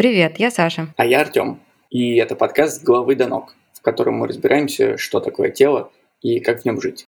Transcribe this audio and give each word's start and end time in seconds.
Привет, 0.00 0.38
я 0.38 0.50
Саша. 0.50 0.94
А 0.96 1.04
я 1.04 1.20
Артем. 1.20 1.60
И 1.90 2.16
это 2.16 2.34
подкаст 2.34 2.80
«С 2.80 2.82
головы 2.82 3.16
до 3.16 3.28
ног», 3.28 3.54
в 3.74 3.82
котором 3.82 4.14
мы 4.14 4.28
разбираемся, 4.28 4.96
что 4.96 5.20
такое 5.20 5.50
тело 5.50 5.92
и 6.22 6.40
как 6.40 6.62
в 6.62 6.64
нем 6.64 6.80
жить. 6.80 7.04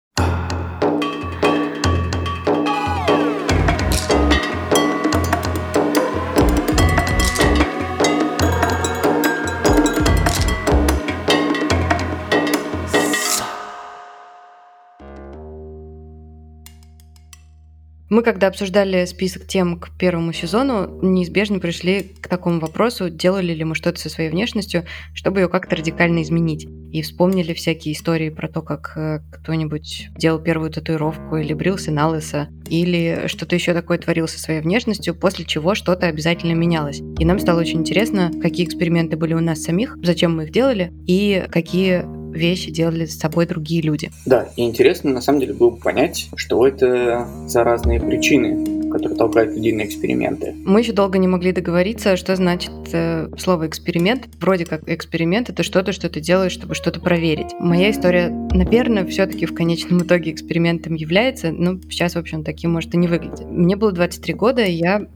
Мы, 18.10 18.22
когда 18.22 18.46
обсуждали 18.46 19.04
список 19.04 19.46
тем 19.46 19.78
к 19.78 19.90
первому 19.98 20.32
сезону, 20.32 20.98
неизбежно 21.02 21.58
пришли 21.58 22.14
к 22.20 22.28
такому 22.28 22.58
вопросу, 22.58 23.10
делали 23.10 23.52
ли 23.52 23.64
мы 23.64 23.74
что-то 23.74 24.00
со 24.00 24.08
своей 24.08 24.30
внешностью, 24.30 24.84
чтобы 25.12 25.40
ее 25.40 25.48
как-то 25.48 25.76
радикально 25.76 26.22
изменить. 26.22 26.66
И 26.90 27.02
вспомнили 27.02 27.52
всякие 27.52 27.92
истории 27.92 28.30
про 28.30 28.48
то, 28.48 28.62
как 28.62 28.94
э, 28.96 29.20
кто-нибудь 29.30 30.08
делал 30.16 30.38
первую 30.38 30.70
татуировку 30.70 31.36
или 31.36 31.52
брился 31.52 31.90
на 31.90 32.08
лысо, 32.08 32.48
или 32.66 33.24
что-то 33.26 33.54
еще 33.54 33.74
такое 33.74 33.98
творил 33.98 34.26
со 34.26 34.38
своей 34.38 34.62
внешностью, 34.62 35.14
после 35.14 35.44
чего 35.44 35.74
что-то 35.74 36.06
обязательно 36.06 36.54
менялось. 36.54 37.02
И 37.18 37.26
нам 37.26 37.38
стало 37.38 37.60
очень 37.60 37.80
интересно, 37.80 38.30
какие 38.40 38.64
эксперименты 38.64 39.18
были 39.18 39.34
у 39.34 39.40
нас 39.40 39.62
самих, 39.62 39.98
зачем 40.02 40.34
мы 40.34 40.44
их 40.44 40.50
делали, 40.50 40.94
и 41.06 41.44
какие 41.50 42.06
вещи 42.32 42.70
делали 42.70 43.06
с 43.06 43.18
собой 43.18 43.46
другие 43.46 43.82
люди. 43.82 44.10
Да, 44.26 44.48
и 44.56 44.62
интересно 44.62 45.10
на 45.10 45.20
самом 45.20 45.40
деле 45.40 45.54
было 45.54 45.70
бы 45.70 45.76
понять, 45.78 46.28
что 46.36 46.66
это 46.66 47.28
за 47.46 47.64
разные 47.64 48.00
причины, 48.00 48.90
которые 48.90 49.18
толкают 49.18 49.54
людей 49.54 49.72
на 49.72 49.84
эксперименты. 49.84 50.54
Мы 50.64 50.80
еще 50.80 50.92
долго 50.92 51.18
не 51.18 51.28
могли 51.28 51.52
договориться, 51.52 52.16
что 52.16 52.36
значит 52.36 52.72
э, 52.92 53.28
слово 53.38 53.66
эксперимент. 53.66 54.28
Вроде 54.40 54.64
как 54.64 54.88
эксперимент 54.88 55.50
это 55.50 55.62
что-то, 55.62 55.92
что 55.92 56.08
ты 56.08 56.20
делаешь, 56.20 56.52
чтобы 56.52 56.74
что-то 56.74 57.00
проверить. 57.00 57.52
Моя 57.60 57.90
история, 57.90 58.28
наверное, 58.52 59.04
все-таки 59.06 59.46
в 59.46 59.54
конечном 59.54 60.02
итоге 60.02 60.30
экспериментом 60.30 60.94
является, 60.94 61.52
но 61.52 61.78
сейчас, 61.90 62.14
в 62.14 62.18
общем, 62.18 62.44
таким 62.44 62.72
может 62.72 62.94
и 62.94 62.96
не 62.96 63.08
выглядит. 63.08 63.46
Мне 63.46 63.76
было 63.76 63.92
23 63.92 64.34
года, 64.34 64.64
и 64.64 64.72
я 64.72 65.06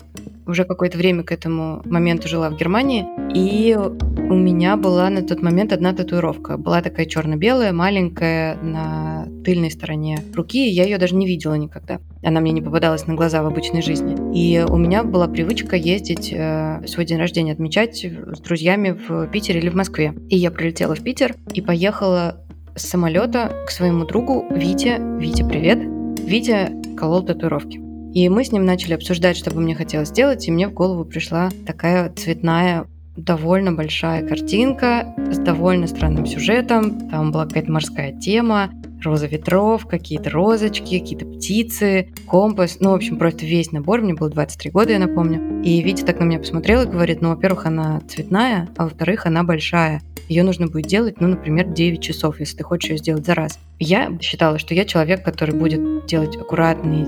уже 0.47 0.65
какое-то 0.65 0.99
время 0.99 1.23
к 1.23 1.33
этому 1.33 1.83
моменту 1.85 2.29
жила 2.29 2.51
в 2.51 2.57
Германии, 2.57 3.07
и 3.35 3.77
у 3.77 4.35
меня 4.35 4.77
была 4.77 5.11
на 5.11 5.23
тот 5.23 5.43
момент 5.43 5.73
одна 5.73 5.93
татуировка. 5.93 6.57
Была 6.57 6.81
такая 6.81 7.07
черно-белая, 7.07 7.73
маленькая, 7.73 8.57
на 8.63 9.27
тыльной 9.45 9.71
стороне 9.71 10.19
руки, 10.35 10.69
я 10.69 10.85
ее 10.85 10.99
даже 10.99 11.15
не 11.15 11.27
видела 11.27 11.55
никогда. 11.55 11.99
Она 12.23 12.41
мне 12.41 12.53
не 12.53 12.63
попадалась 12.63 13.07
на 13.07 13.15
глаза 13.15 13.43
в 13.43 13.47
обычной 13.47 13.83
жизни. 13.83 14.17
И 14.35 14.65
у 14.65 14.77
меня 14.77 15.05
была 15.05 15.29
привычка 15.29 15.77
ездить 15.77 16.33
э, 16.33 16.83
свой 16.87 17.05
день 17.05 17.19
рождения 17.19 17.53
отмечать 17.53 18.05
с 18.05 18.41
друзьями 18.41 18.97
в 19.07 19.27
Питере 19.29 19.61
или 19.61 19.69
в 19.69 19.75
Москве. 19.75 20.15
И 20.29 20.37
я 20.37 20.51
прилетела 20.51 20.95
в 20.95 21.03
Питер 21.03 21.35
и 21.53 21.61
поехала 21.61 22.41
с 22.75 22.89
самолета 22.89 23.53
к 23.67 23.71
своему 23.71 24.05
другу 24.07 24.47
Вите. 24.51 24.99
Витя, 25.19 25.43
привет. 25.43 25.79
Витя 26.25 26.73
колол 26.97 27.23
татуировки. 27.23 27.92
И 28.15 28.29
мы 28.29 28.45
с 28.45 28.53
ним 28.53 28.65
начали 28.67 28.95
обсуждать, 28.95 29.37
что 29.37 29.51
бы 29.51 29.61
мне 29.61 29.75
хотелось 29.75 30.09
сделать, 30.09 30.47
и 30.47 30.51
мне 30.51 30.69
в 30.69 30.73
голову 30.73 31.05
пришла 31.05 31.51
такая 31.67 32.13
цветная 32.13 32.87
довольно 33.17 33.73
большая 33.73 34.27
картинка 34.27 35.15
с 35.31 35.39
довольно 35.39 35.87
странным 35.87 36.27
сюжетом. 36.27 37.09
Там 37.11 37.31
была 37.31 37.47
какая-то 37.47 37.71
морская 37.71 38.13
тема, 38.13 38.71
роза 39.03 39.27
ветров, 39.27 39.87
какие-то 39.87 40.31
розочки, 40.31 40.99
какие-то 40.99 41.27
птицы, 41.27 42.13
компас. 42.27 42.79
Ну, 42.81 42.91
в 42.91 42.95
общем, 42.95 43.19
просто 43.19 43.45
весь 43.45 43.73
набор. 43.73 44.01
Мне 44.01 44.15
было 44.15 44.31
23 44.31 44.71
года, 44.71 44.93
я 44.93 44.99
напомню. 44.99 45.63
И 45.63 45.83
Витя 45.83 46.05
так 46.05 46.21
на 46.21 46.25
меня 46.25 46.39
посмотрел 46.39 46.83
и 46.83 46.87
говорит, 46.87 47.21
ну, 47.21 47.31
во-первых, 47.31 47.67
она 47.67 48.01
цветная, 48.09 48.69
а 48.77 48.85
во-вторых, 48.85 49.27
она 49.27 49.43
большая. 49.43 50.03
Ее 50.29 50.45
нужно 50.45 50.67
будет 50.69 50.87
делать, 50.87 51.21
ну, 51.21 51.29
например, 51.29 51.69
9 51.69 52.01
часов, 52.01 52.41
если 52.41 52.59
ты 52.59 52.65
хочешь 52.65 52.91
ее 52.91 52.99
сделать 52.99 53.27
за 53.27 53.35
раз. 53.35 53.59
Я 53.79 54.17
считала, 54.21 54.59
что 54.59 54.75
я 54.75 54.85
человек, 54.85 55.25
который 55.25 55.55
будет 55.55 56.07
делать 56.07 56.37
аккуратные 56.37 57.07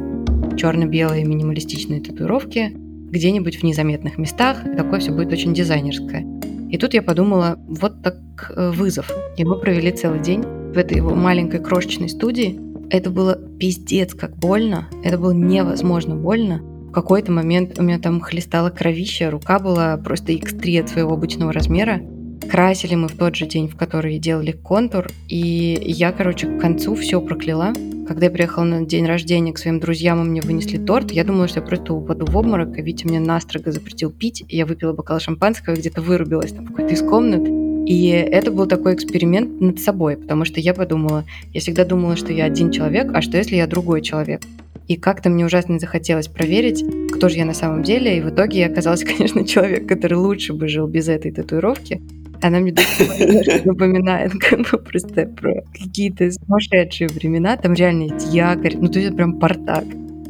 черно-белые 0.57 1.25
минималистичные 1.25 2.01
татуировки, 2.01 2.73
где-нибудь 2.75 3.57
в 3.57 3.63
незаметных 3.63 4.19
местах. 4.19 4.63
Такое 4.77 5.01
все 5.01 5.13
будет 5.13 5.33
очень 5.33 5.55
дизайнерское. 5.55 6.25
И 6.71 6.79
тут 6.79 6.95
я 6.95 7.03
подумала, 7.03 7.59
вот 7.69 8.03
так 8.03 8.17
э, 8.51 8.71
вызов. 8.71 9.11
И 9.37 9.45
мы 9.45 9.59
провели 9.61 9.93
целый 9.93 10.21
день 10.21 10.43
в 10.43 10.77
этой 10.77 10.97
его 10.97 11.15
маленькой 11.15 11.61
крошечной 11.61 12.09
студии. 12.09 12.59
Это 12.91 13.11
было 13.11 13.39
пиздец 13.59 14.15
как 14.15 14.37
больно. 14.37 14.89
Это 15.05 15.19
было 15.19 15.33
невозможно 15.33 16.17
больно. 16.17 16.59
В 16.89 16.91
какой-то 16.91 17.33
момент 17.33 17.79
у 17.79 17.83
меня 17.83 17.99
там 17.99 18.21
хлестала 18.21 18.71
кровища, 18.71 19.31
рука 19.31 19.59
была 19.59 19.97
просто 19.97 20.33
x3 20.33 20.81
от 20.81 20.89
своего 20.89 21.13
обычного 21.15 21.53
размера. 21.53 22.01
Красили 22.51 22.95
мы 22.95 23.09
в 23.09 23.17
тот 23.17 23.35
же 23.35 23.47
день, 23.47 23.69
в 23.69 23.77
который 23.77 24.19
делали 24.19 24.53
контур, 24.53 25.09
и 25.29 25.83
я, 25.85 26.13
короче, 26.13 26.47
к 26.47 26.61
концу 26.61 26.95
все 26.95 27.21
прокляла. 27.21 27.73
Когда 28.07 28.27
я 28.27 28.31
приехала 28.31 28.65
на 28.65 28.85
день 28.85 29.07
рождения 29.07 29.53
к 29.53 29.59
своим 29.59 29.81
друзьям, 29.81 30.23
и 30.23 30.29
мне 30.29 30.41
вынесли 30.41 30.77
торт, 30.77 31.11
я 31.11 31.25
думала, 31.25 31.49
что 31.49 31.61
я 31.61 31.67
просто 31.67 31.95
упаду 31.95 32.27
в 32.27 32.37
обморок, 32.37 32.77
а 32.77 32.83
Витя 32.83 33.07
мне 33.07 33.19
настрого 33.19 33.73
запретил 33.73 34.11
пить, 34.11 34.45
и 34.49 34.57
я 34.57 34.67
выпила 34.67 34.93
бокал 34.93 35.21
шампанского, 35.21 35.75
где-то 35.75 36.03
вырубилась 36.03 36.53
там 36.53 36.67
какой-то 36.67 36.93
из 36.93 37.01
комнат. 37.01 37.49
И 37.87 38.09
это 38.09 38.51
был 38.51 38.67
такой 38.67 38.95
эксперимент 38.95 39.61
над 39.61 39.81
собой, 39.81 40.17
потому 40.17 40.45
что 40.45 40.61
я 40.61 40.75
подумала, 40.75 41.25
я 41.53 41.61
всегда 41.61 41.85
думала, 41.85 42.17
что 42.17 42.33
я 42.33 42.45
один 42.45 42.71
человек, 42.71 43.11
а 43.15 43.21
что 43.21 43.37
если 43.37 43.57
я 43.57 43.67
другой 43.67 44.01
человек? 44.01 44.43
И 44.87 44.97
как-то 44.97 45.31
мне 45.31 45.47
ужасно 45.47 45.79
захотелось 45.79 46.29
проверить, 46.29 46.85
кто 47.13 47.29
же 47.29 47.37
я 47.37 47.45
на 47.45 47.55
самом 47.55 47.83
деле. 47.83 48.19
И 48.19 48.21
в 48.21 48.31
итоге 48.31 48.61
я 48.61 48.67
оказалась, 48.67 49.05
конечно, 49.05 49.45
человек, 49.45 49.89
который 49.89 50.15
лучше 50.15 50.53
бы 50.53 50.69
жил 50.69 50.87
без 50.87 51.09
этой 51.09 51.31
татуировки. 51.31 52.03
Она 52.43 52.61
мне 52.61 52.73
напоминает 53.65 54.33
как 54.33 54.61
бы 54.71 54.79
просто 54.79 55.27
про 55.27 55.63
какие-то 55.73 56.31
сумасшедшие 56.31 57.09
времена. 57.09 57.57
Там 57.57 57.75
реально 57.75 58.05
есть 58.05 58.35
якорь, 58.35 58.77
ну 58.77 58.89
то 58.89 58.99
есть 58.99 59.17
прям 59.17 59.39
портак. 59.39 59.85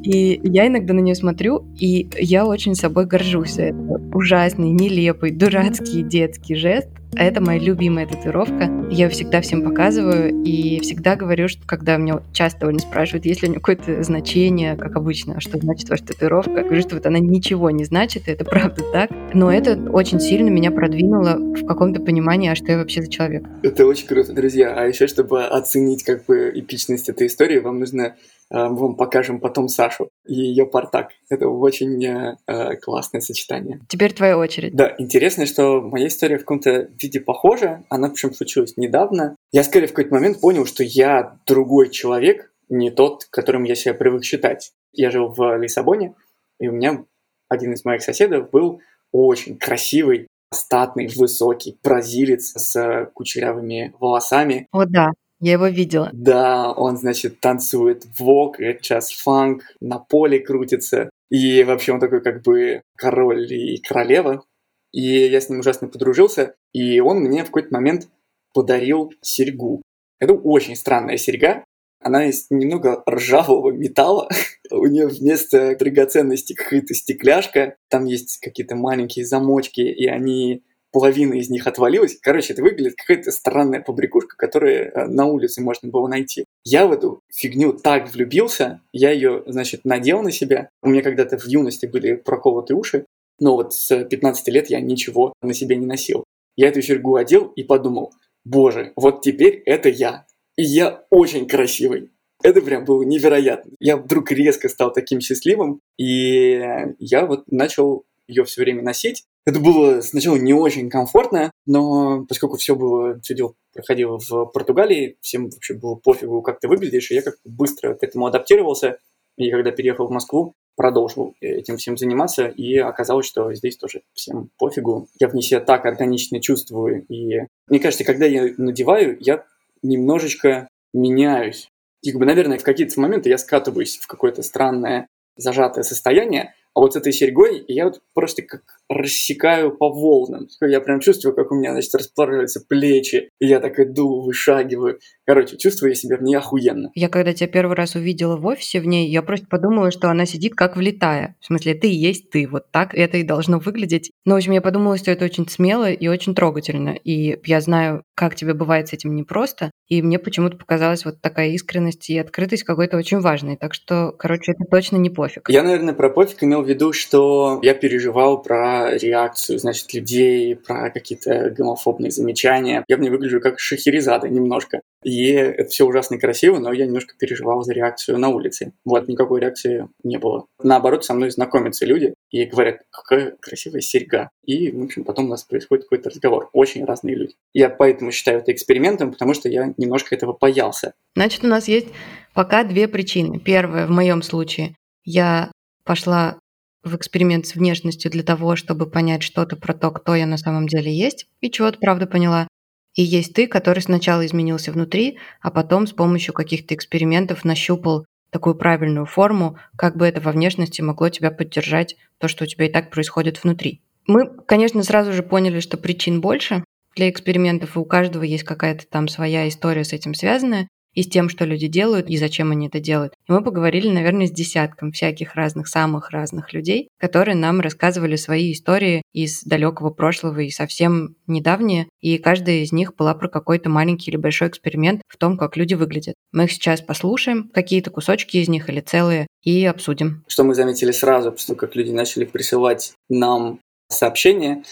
И 0.04 0.38
я 0.44 0.66
иногда 0.66 0.92
на 0.92 1.00
нее 1.00 1.14
смотрю, 1.14 1.64
и 1.78 2.10
я 2.18 2.44
очень 2.46 2.74
собой 2.74 3.06
горжусь. 3.06 3.56
Это 3.56 3.74
ужасный, 4.12 4.68
нелепый, 4.68 5.30
дурацкий 5.30 6.02
детский 6.02 6.56
жест. 6.56 6.88
А 7.16 7.22
это 7.22 7.40
моя 7.40 7.60
любимая 7.60 8.06
татуировка. 8.06 8.70
Я 8.90 9.04
ее 9.04 9.08
всегда 9.08 9.40
всем 9.40 9.62
показываю 9.62 10.42
и 10.44 10.80
всегда 10.80 11.16
говорю, 11.16 11.48
что 11.48 11.66
когда 11.66 11.96
меня 11.96 12.22
часто 12.32 12.60
довольно 12.60 12.80
спрашивают, 12.80 13.24
есть 13.24 13.42
ли 13.42 13.48
у 13.48 13.50
нее 13.52 13.60
какое-то 13.60 14.02
значение, 14.02 14.76
как 14.76 14.96
обычно, 14.96 15.40
что 15.40 15.58
значит 15.58 15.88
ваша 15.88 16.04
татуировка, 16.04 16.52
я 16.52 16.62
говорю, 16.64 16.82
что 16.82 16.96
вот 16.96 17.06
она 17.06 17.18
ничего 17.18 17.70
не 17.70 17.84
значит, 17.84 18.28
и 18.28 18.32
это 18.32 18.44
правда 18.44 18.82
так. 18.92 19.10
Но 19.32 19.52
это 19.52 19.78
очень 19.92 20.20
сильно 20.20 20.48
меня 20.48 20.70
продвинуло 20.70 21.36
в 21.36 21.66
каком-то 21.66 22.00
понимании, 22.00 22.50
а 22.50 22.54
что 22.54 22.72
я 22.72 22.78
вообще 22.78 23.02
за 23.02 23.10
человек. 23.10 23.44
Это 23.62 23.86
очень 23.86 24.06
круто, 24.06 24.32
друзья. 24.32 24.74
А 24.76 24.86
еще, 24.86 25.06
чтобы 25.06 25.44
оценить 25.44 26.02
как 26.04 26.26
бы 26.26 26.50
эпичность 26.54 27.08
этой 27.08 27.28
истории, 27.28 27.58
вам 27.58 27.80
нужно 27.80 28.16
мы 28.50 28.76
вам 28.76 28.94
покажем 28.94 29.40
потом 29.40 29.68
Сашу 29.68 30.10
и 30.26 30.34
ее 30.34 30.66
портак. 30.66 31.10
Это 31.28 31.48
очень 31.48 32.04
э, 32.04 32.36
э, 32.46 32.76
классное 32.76 33.20
сочетание. 33.20 33.80
Теперь 33.88 34.12
твоя 34.12 34.38
очередь. 34.38 34.74
Да, 34.74 34.94
интересно, 34.98 35.46
что 35.46 35.80
моя 35.80 36.08
история 36.08 36.36
в 36.36 36.40
каком-то 36.40 36.88
виде 37.00 37.20
похожа. 37.20 37.84
Она 37.90 38.08
причем 38.08 38.32
случилась 38.32 38.76
недавно. 38.76 39.36
Я 39.52 39.64
скорее 39.64 39.86
в 39.86 39.92
какой-то 39.92 40.14
момент 40.14 40.40
понял, 40.40 40.66
что 40.66 40.82
я 40.82 41.38
другой 41.46 41.90
человек, 41.90 42.50
не 42.68 42.90
тот, 42.90 43.26
которым 43.30 43.64
я 43.64 43.74
себя 43.74 43.94
привык 43.94 44.24
считать. 44.24 44.72
Я 44.92 45.10
жил 45.10 45.28
в 45.28 45.56
Лиссабоне, 45.58 46.14
и 46.58 46.68
у 46.68 46.72
меня 46.72 47.04
один 47.48 47.72
из 47.74 47.84
моих 47.84 48.02
соседов 48.02 48.50
был 48.50 48.80
очень 49.12 49.58
красивый, 49.58 50.28
статный, 50.52 51.08
высокий 51.14 51.78
бразилец 51.82 52.52
с 52.56 53.10
кучерявыми 53.12 53.94
волосами. 53.98 54.68
О, 54.72 54.84
да. 54.86 55.10
Я 55.40 55.52
его 55.52 55.66
видела. 55.66 56.10
Да, 56.12 56.72
он, 56.72 56.96
значит, 56.96 57.40
танцует 57.40 58.04
вок, 58.18 58.58
сейчас 58.58 59.10
фанк, 59.10 59.64
на 59.80 59.98
поле 59.98 60.38
крутится. 60.38 61.10
И 61.30 61.64
вообще 61.64 61.92
он 61.92 62.00
такой 62.00 62.22
как 62.22 62.42
бы 62.42 62.82
король 62.96 63.52
и 63.52 63.78
королева. 63.78 64.44
И 64.92 65.02
я 65.02 65.40
с 65.40 65.48
ним 65.48 65.60
ужасно 65.60 65.88
подружился. 65.88 66.54
И 66.72 67.00
он 67.00 67.18
мне 67.18 67.42
в 67.42 67.46
какой-то 67.46 67.74
момент 67.74 68.08
подарил 68.52 69.12
серьгу. 69.20 69.82
Это 70.20 70.34
очень 70.34 70.76
странная 70.76 71.16
серьга. 71.16 71.64
Она 72.00 72.26
из 72.26 72.46
немного 72.50 73.02
ржавого 73.08 73.72
металла. 73.72 74.28
У 74.70 74.86
нее 74.86 75.08
вместо 75.08 75.76
драгоценности 75.76 76.52
какая-то 76.52 76.94
стекляшка. 76.94 77.76
Там 77.88 78.04
есть 78.04 78.38
какие-то 78.38 78.76
маленькие 78.76 79.24
замочки, 79.24 79.80
и 79.80 80.06
они 80.06 80.62
половина 80.94 81.34
из 81.34 81.50
них 81.50 81.66
отвалилась. 81.66 82.16
Короче, 82.22 82.52
это 82.52 82.62
выглядит 82.62 82.94
какая-то 82.94 83.32
странная 83.32 83.80
побрякушка, 83.80 84.36
которую 84.36 84.92
э, 84.92 85.06
на 85.06 85.26
улице 85.26 85.60
можно 85.60 85.90
было 85.90 86.06
найти. 86.06 86.44
Я 86.64 86.86
в 86.86 86.92
эту 86.92 87.20
фигню 87.34 87.72
так 87.72 88.12
влюбился, 88.12 88.80
я 88.92 89.10
ее, 89.10 89.42
значит, 89.46 89.84
надел 89.84 90.22
на 90.22 90.30
себя. 90.30 90.68
У 90.82 90.88
меня 90.88 91.02
когда-то 91.02 91.36
в 91.36 91.46
юности 91.46 91.86
были 91.86 92.14
проколоты 92.14 92.74
уши, 92.74 93.06
но 93.40 93.56
вот 93.56 93.74
с 93.74 94.04
15 94.04 94.48
лет 94.48 94.70
я 94.70 94.80
ничего 94.80 95.32
на 95.42 95.52
себе 95.52 95.74
не 95.74 95.86
носил. 95.86 96.22
Я 96.56 96.68
эту 96.68 96.80
серьгу 96.80 97.16
одел 97.16 97.46
и 97.56 97.64
подумал, 97.64 98.14
боже, 98.44 98.92
вот 98.94 99.22
теперь 99.22 99.64
это 99.66 99.88
я. 99.88 100.26
И 100.56 100.62
я 100.62 101.04
очень 101.10 101.48
красивый. 101.48 102.12
Это 102.44 102.60
прям 102.60 102.84
было 102.84 103.02
невероятно. 103.02 103.72
Я 103.80 103.96
вдруг 103.96 104.30
резко 104.30 104.68
стал 104.68 104.92
таким 104.92 105.20
счастливым, 105.20 105.80
и 105.98 106.62
я 107.00 107.26
вот 107.26 107.50
начал 107.50 108.04
ее 108.26 108.44
все 108.44 108.62
время 108.62 108.82
носить. 108.82 109.24
Это 109.46 109.60
было 109.60 110.00
сначала 110.00 110.36
не 110.36 110.54
очень 110.54 110.88
комфортно, 110.88 111.50
но 111.66 112.24
поскольку 112.26 112.56
все 112.56 112.74
было, 112.74 113.20
все 113.20 113.34
дело 113.34 113.54
проходило 113.74 114.18
в 114.18 114.46
Португалии, 114.46 115.18
всем 115.20 115.50
вообще 115.50 115.74
было 115.74 115.96
пофигу, 115.96 116.40
как 116.42 116.60
ты 116.60 116.68
выглядишь, 116.68 117.10
и 117.10 117.14
я 117.14 117.22
как 117.22 117.36
быстро 117.44 117.94
к 117.94 118.02
этому 118.02 118.26
адаптировался. 118.26 118.98
И 119.36 119.50
когда 119.50 119.70
переехал 119.72 120.06
в 120.06 120.12
Москву, 120.12 120.54
продолжил 120.76 121.34
этим 121.40 121.76
всем 121.76 121.96
заниматься, 121.96 122.46
и 122.46 122.76
оказалось, 122.76 123.26
что 123.26 123.52
здесь 123.52 123.76
тоже 123.76 124.02
всем 124.14 124.50
пофигу. 124.58 125.08
Я 125.18 125.28
в 125.28 125.34
ней 125.34 125.42
себя 125.42 125.60
так 125.60 125.84
органично 125.86 126.40
чувствую, 126.40 127.04
и 127.08 127.40
мне 127.68 127.80
кажется, 127.80 128.04
когда 128.04 128.26
я 128.26 128.54
надеваю, 128.56 129.16
я 129.20 129.44
немножечко 129.82 130.68
меняюсь. 130.92 131.68
И, 132.02 132.10
как 132.10 132.20
бы, 132.20 132.26
наверное, 132.26 132.58
в 132.58 132.62
какие-то 132.62 132.98
моменты 133.00 133.28
я 133.28 133.38
скатываюсь 133.38 133.98
в 133.98 134.06
какое-то 134.06 134.42
странное 134.42 135.08
зажатое 135.36 135.82
состояние, 135.82 136.54
а 136.74 136.80
вот 136.80 136.92
с 136.92 136.96
этой 136.96 137.12
серьгой 137.12 137.64
я 137.68 137.84
вот 137.84 138.02
просто 138.14 138.42
как 138.42 138.80
рассекаю 138.88 139.76
по 139.76 139.90
волнам. 139.90 140.46
Я 140.60 140.80
прям 140.80 141.00
чувствую, 141.00 141.34
как 141.34 141.50
у 141.50 141.54
меня, 141.54 141.72
значит, 141.72 141.94
расплавляются 141.94 142.60
плечи, 142.60 143.30
и 143.40 143.46
я 143.46 143.60
так 143.60 143.78
иду, 143.78 144.22
вышагиваю. 144.22 144.98
Короче, 145.26 145.56
чувствую 145.56 145.90
я 145.90 145.94
себя 145.94 146.16
в 146.16 146.22
ней 146.22 146.34
охуенно. 146.34 146.90
Я 146.94 147.08
когда 147.08 147.32
тебя 147.32 147.48
первый 147.48 147.76
раз 147.76 147.94
увидела 147.94 148.36
в 148.36 148.46
офисе 148.46 148.80
в 148.80 148.86
ней, 148.86 149.08
я 149.08 149.22
просто 149.22 149.46
подумала, 149.46 149.90
что 149.90 150.10
она 150.10 150.26
сидит 150.26 150.54
как 150.54 150.76
влетая. 150.76 151.36
В 151.40 151.46
смысле, 151.46 151.74
ты 151.74 151.88
и 151.88 151.94
есть 151.94 152.30
ты. 152.30 152.46
Вот 152.46 152.70
так 152.70 152.94
это 152.94 153.16
и 153.16 153.22
должно 153.22 153.58
выглядеть. 153.58 154.10
Но, 154.24 154.34
в 154.34 154.38
общем, 154.38 154.52
я 154.52 154.60
подумала, 154.60 154.98
что 154.98 155.10
это 155.10 155.24
очень 155.24 155.48
смело 155.48 155.90
и 155.90 156.08
очень 156.08 156.34
трогательно. 156.34 156.90
И 156.90 157.38
я 157.44 157.60
знаю, 157.60 158.02
как 158.14 158.34
тебе 158.34 158.54
бывает 158.54 158.88
с 158.88 158.92
этим 158.92 159.14
непросто. 159.16 159.70
И 159.88 160.02
мне 160.02 160.18
почему-то 160.18 160.56
показалась 160.56 161.04
вот 161.04 161.20
такая 161.20 161.48
искренность 161.50 162.10
и 162.10 162.18
открытость 162.18 162.64
какой-то 162.64 162.96
очень 162.96 163.20
важной. 163.20 163.56
Так 163.56 163.74
что, 163.74 164.12
короче, 164.18 164.52
это 164.52 164.64
точно 164.70 164.96
не 164.96 165.10
пофиг. 165.10 165.48
Я, 165.48 165.62
наверное, 165.62 165.94
про 165.94 166.10
пофиг 166.10 166.42
имел 166.42 166.62
в 166.62 166.68
виду, 166.68 166.92
что 166.92 167.60
я 167.62 167.74
переживал 167.74 168.42
про 168.42 168.73
реакцию, 168.92 169.58
значит, 169.58 169.92
людей, 169.94 170.56
про 170.56 170.90
какие-то 170.90 171.50
гомофобные 171.50 172.10
замечания. 172.10 172.84
Я 172.88 172.96
в 172.96 173.00
ней 173.00 173.10
выгляжу 173.10 173.40
как 173.40 173.58
Шахерезада 173.58 174.28
немножко. 174.28 174.80
И 175.02 175.30
это 175.32 175.68
все 175.68 175.84
ужасно 175.86 176.18
красиво, 176.18 176.58
но 176.58 176.72
я 176.72 176.86
немножко 176.86 177.14
переживал 177.18 177.62
за 177.62 177.72
реакцию 177.74 178.18
на 178.18 178.28
улице. 178.30 178.72
Вот, 178.84 179.06
никакой 179.08 179.40
реакции 179.40 179.88
не 180.02 180.18
было. 180.18 180.46
Наоборот, 180.62 181.04
со 181.04 181.14
мной 181.14 181.30
знакомятся 181.30 181.84
люди 181.84 182.14
и 182.30 182.44
говорят, 182.44 182.80
какая 182.90 183.36
красивая 183.40 183.80
серьга. 183.80 184.30
И, 184.44 184.70
в 184.70 184.82
общем, 184.82 185.04
потом 185.04 185.26
у 185.26 185.28
нас 185.28 185.44
происходит 185.44 185.84
какой-то 185.84 186.10
разговор. 186.10 186.48
Очень 186.52 186.84
разные 186.84 187.16
люди. 187.16 187.34
Я 187.52 187.68
поэтому 187.68 188.12
считаю 188.12 188.38
это 188.38 188.52
экспериментом, 188.52 189.12
потому 189.12 189.34
что 189.34 189.48
я 189.48 189.74
немножко 189.76 190.14
этого 190.14 190.36
боялся. 190.38 190.94
Значит, 191.14 191.44
у 191.44 191.48
нас 191.48 191.68
есть 191.68 191.88
пока 192.32 192.64
две 192.64 192.88
причины. 192.88 193.38
Первая, 193.38 193.86
в 193.86 193.90
моем 193.90 194.22
случае, 194.22 194.74
я 195.04 195.52
пошла 195.84 196.38
в 196.84 196.94
эксперимент 196.96 197.46
с 197.46 197.54
внешностью 197.54 198.10
для 198.10 198.22
того, 198.22 198.56
чтобы 198.56 198.88
понять 198.88 199.22
что-то 199.22 199.56
про 199.56 199.74
то, 199.74 199.90
кто 199.90 200.14
я 200.14 200.26
на 200.26 200.36
самом 200.36 200.66
деле 200.66 200.94
есть, 200.94 201.26
и 201.40 201.50
чего-то 201.50 201.78
правда 201.78 202.06
поняла. 202.06 202.48
И 202.94 203.02
есть 203.02 203.34
ты, 203.34 203.46
который 203.46 203.80
сначала 203.80 204.24
изменился 204.24 204.70
внутри, 204.70 205.18
а 205.40 205.50
потом 205.50 205.86
с 205.86 205.92
помощью 205.92 206.32
каких-то 206.32 206.74
экспериментов 206.74 207.44
нащупал 207.44 208.06
такую 208.30 208.54
правильную 208.54 209.06
форму, 209.06 209.56
как 209.76 209.96
бы 209.96 210.06
это 210.06 210.20
во 210.20 210.32
внешности 210.32 210.80
могло 210.80 211.08
тебя 211.08 211.30
поддержать, 211.30 211.96
то, 212.18 212.28
что 212.28 212.44
у 212.44 212.46
тебя 212.46 212.66
и 212.66 212.72
так 212.72 212.90
происходит 212.90 213.42
внутри. 213.42 213.80
Мы, 214.06 214.28
конечно, 214.46 214.82
сразу 214.82 215.12
же 215.12 215.22
поняли, 215.22 215.60
что 215.60 215.76
причин 215.76 216.20
больше 216.20 216.64
для 216.96 217.08
экспериментов, 217.10 217.76
и 217.76 217.78
у 217.78 217.84
каждого 217.84 218.22
есть 218.22 218.44
какая-то 218.44 218.86
там 218.86 219.08
своя 219.08 219.48
история 219.48 219.84
с 219.84 219.92
этим 219.92 220.14
связанная 220.14 220.68
и 220.94 221.02
с 221.02 221.08
тем, 221.08 221.28
что 221.28 221.44
люди 221.44 221.66
делают 221.66 222.08
и 222.08 222.16
зачем 222.16 222.50
они 222.50 222.68
это 222.68 222.80
делают. 222.80 223.14
И 223.28 223.32
мы 223.32 223.42
поговорили, 223.42 223.88
наверное, 223.88 224.26
с 224.26 224.30
десятком 224.30 224.92
всяких 224.92 225.34
разных, 225.34 225.68
самых 225.68 226.10
разных 226.10 226.52
людей, 226.52 226.88
которые 226.98 227.34
нам 227.34 227.60
рассказывали 227.60 228.16
свои 228.16 228.52
истории 228.52 229.02
из 229.12 229.42
далекого 229.42 229.90
прошлого 229.90 230.40
и 230.40 230.50
совсем 230.50 231.16
недавние, 231.26 231.88
и 232.00 232.18
каждая 232.18 232.56
из 232.56 232.72
них 232.72 232.94
была 232.96 233.14
про 233.14 233.28
какой-то 233.28 233.68
маленький 233.68 234.10
или 234.10 234.16
большой 234.16 234.48
эксперимент 234.48 235.02
в 235.08 235.16
том, 235.16 235.36
как 235.36 235.56
люди 235.56 235.74
выглядят. 235.74 236.14
Мы 236.32 236.44
их 236.44 236.52
сейчас 236.52 236.80
послушаем, 236.80 237.50
какие-то 237.52 237.90
кусочки 237.90 238.38
из 238.38 238.48
них 238.48 238.68
или 238.68 238.80
целые, 238.80 239.26
и 239.42 239.64
обсудим. 239.64 240.24
Что 240.26 240.44
мы 240.44 240.54
заметили 240.54 240.92
сразу, 240.92 241.32
после 241.32 241.54
как 241.54 241.76
люди 241.76 241.90
начали 241.90 242.24
присылать 242.24 242.94
нам 243.08 243.60
сообщения, 243.88 244.64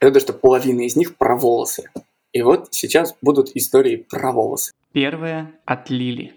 это 0.00 0.12
то, 0.12 0.20
что 0.20 0.32
половина 0.32 0.82
из 0.82 0.96
них 0.96 1.16
про 1.16 1.36
волосы. 1.36 1.90
И 2.34 2.42
вот 2.42 2.68
сейчас 2.72 3.14
будут 3.22 3.52
истории 3.54 3.96
про 3.96 4.32
волосы. 4.32 4.72
Первая 4.92 5.52
от 5.64 5.88
Лили. 5.88 6.34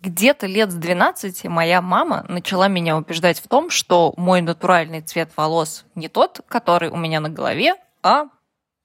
Где-то 0.00 0.46
лет 0.46 0.72
с 0.72 0.74
12 0.74 1.44
моя 1.44 1.80
мама 1.80 2.26
начала 2.28 2.68
меня 2.68 2.96
убеждать 2.96 3.38
в 3.38 3.48
том, 3.48 3.70
что 3.70 4.12
мой 4.16 4.42
натуральный 4.42 5.00
цвет 5.00 5.30
волос 5.36 5.84
не 5.94 6.08
тот, 6.08 6.40
который 6.48 6.90
у 6.90 6.96
меня 6.96 7.20
на 7.20 7.30
голове, 7.30 7.76
а 8.02 8.26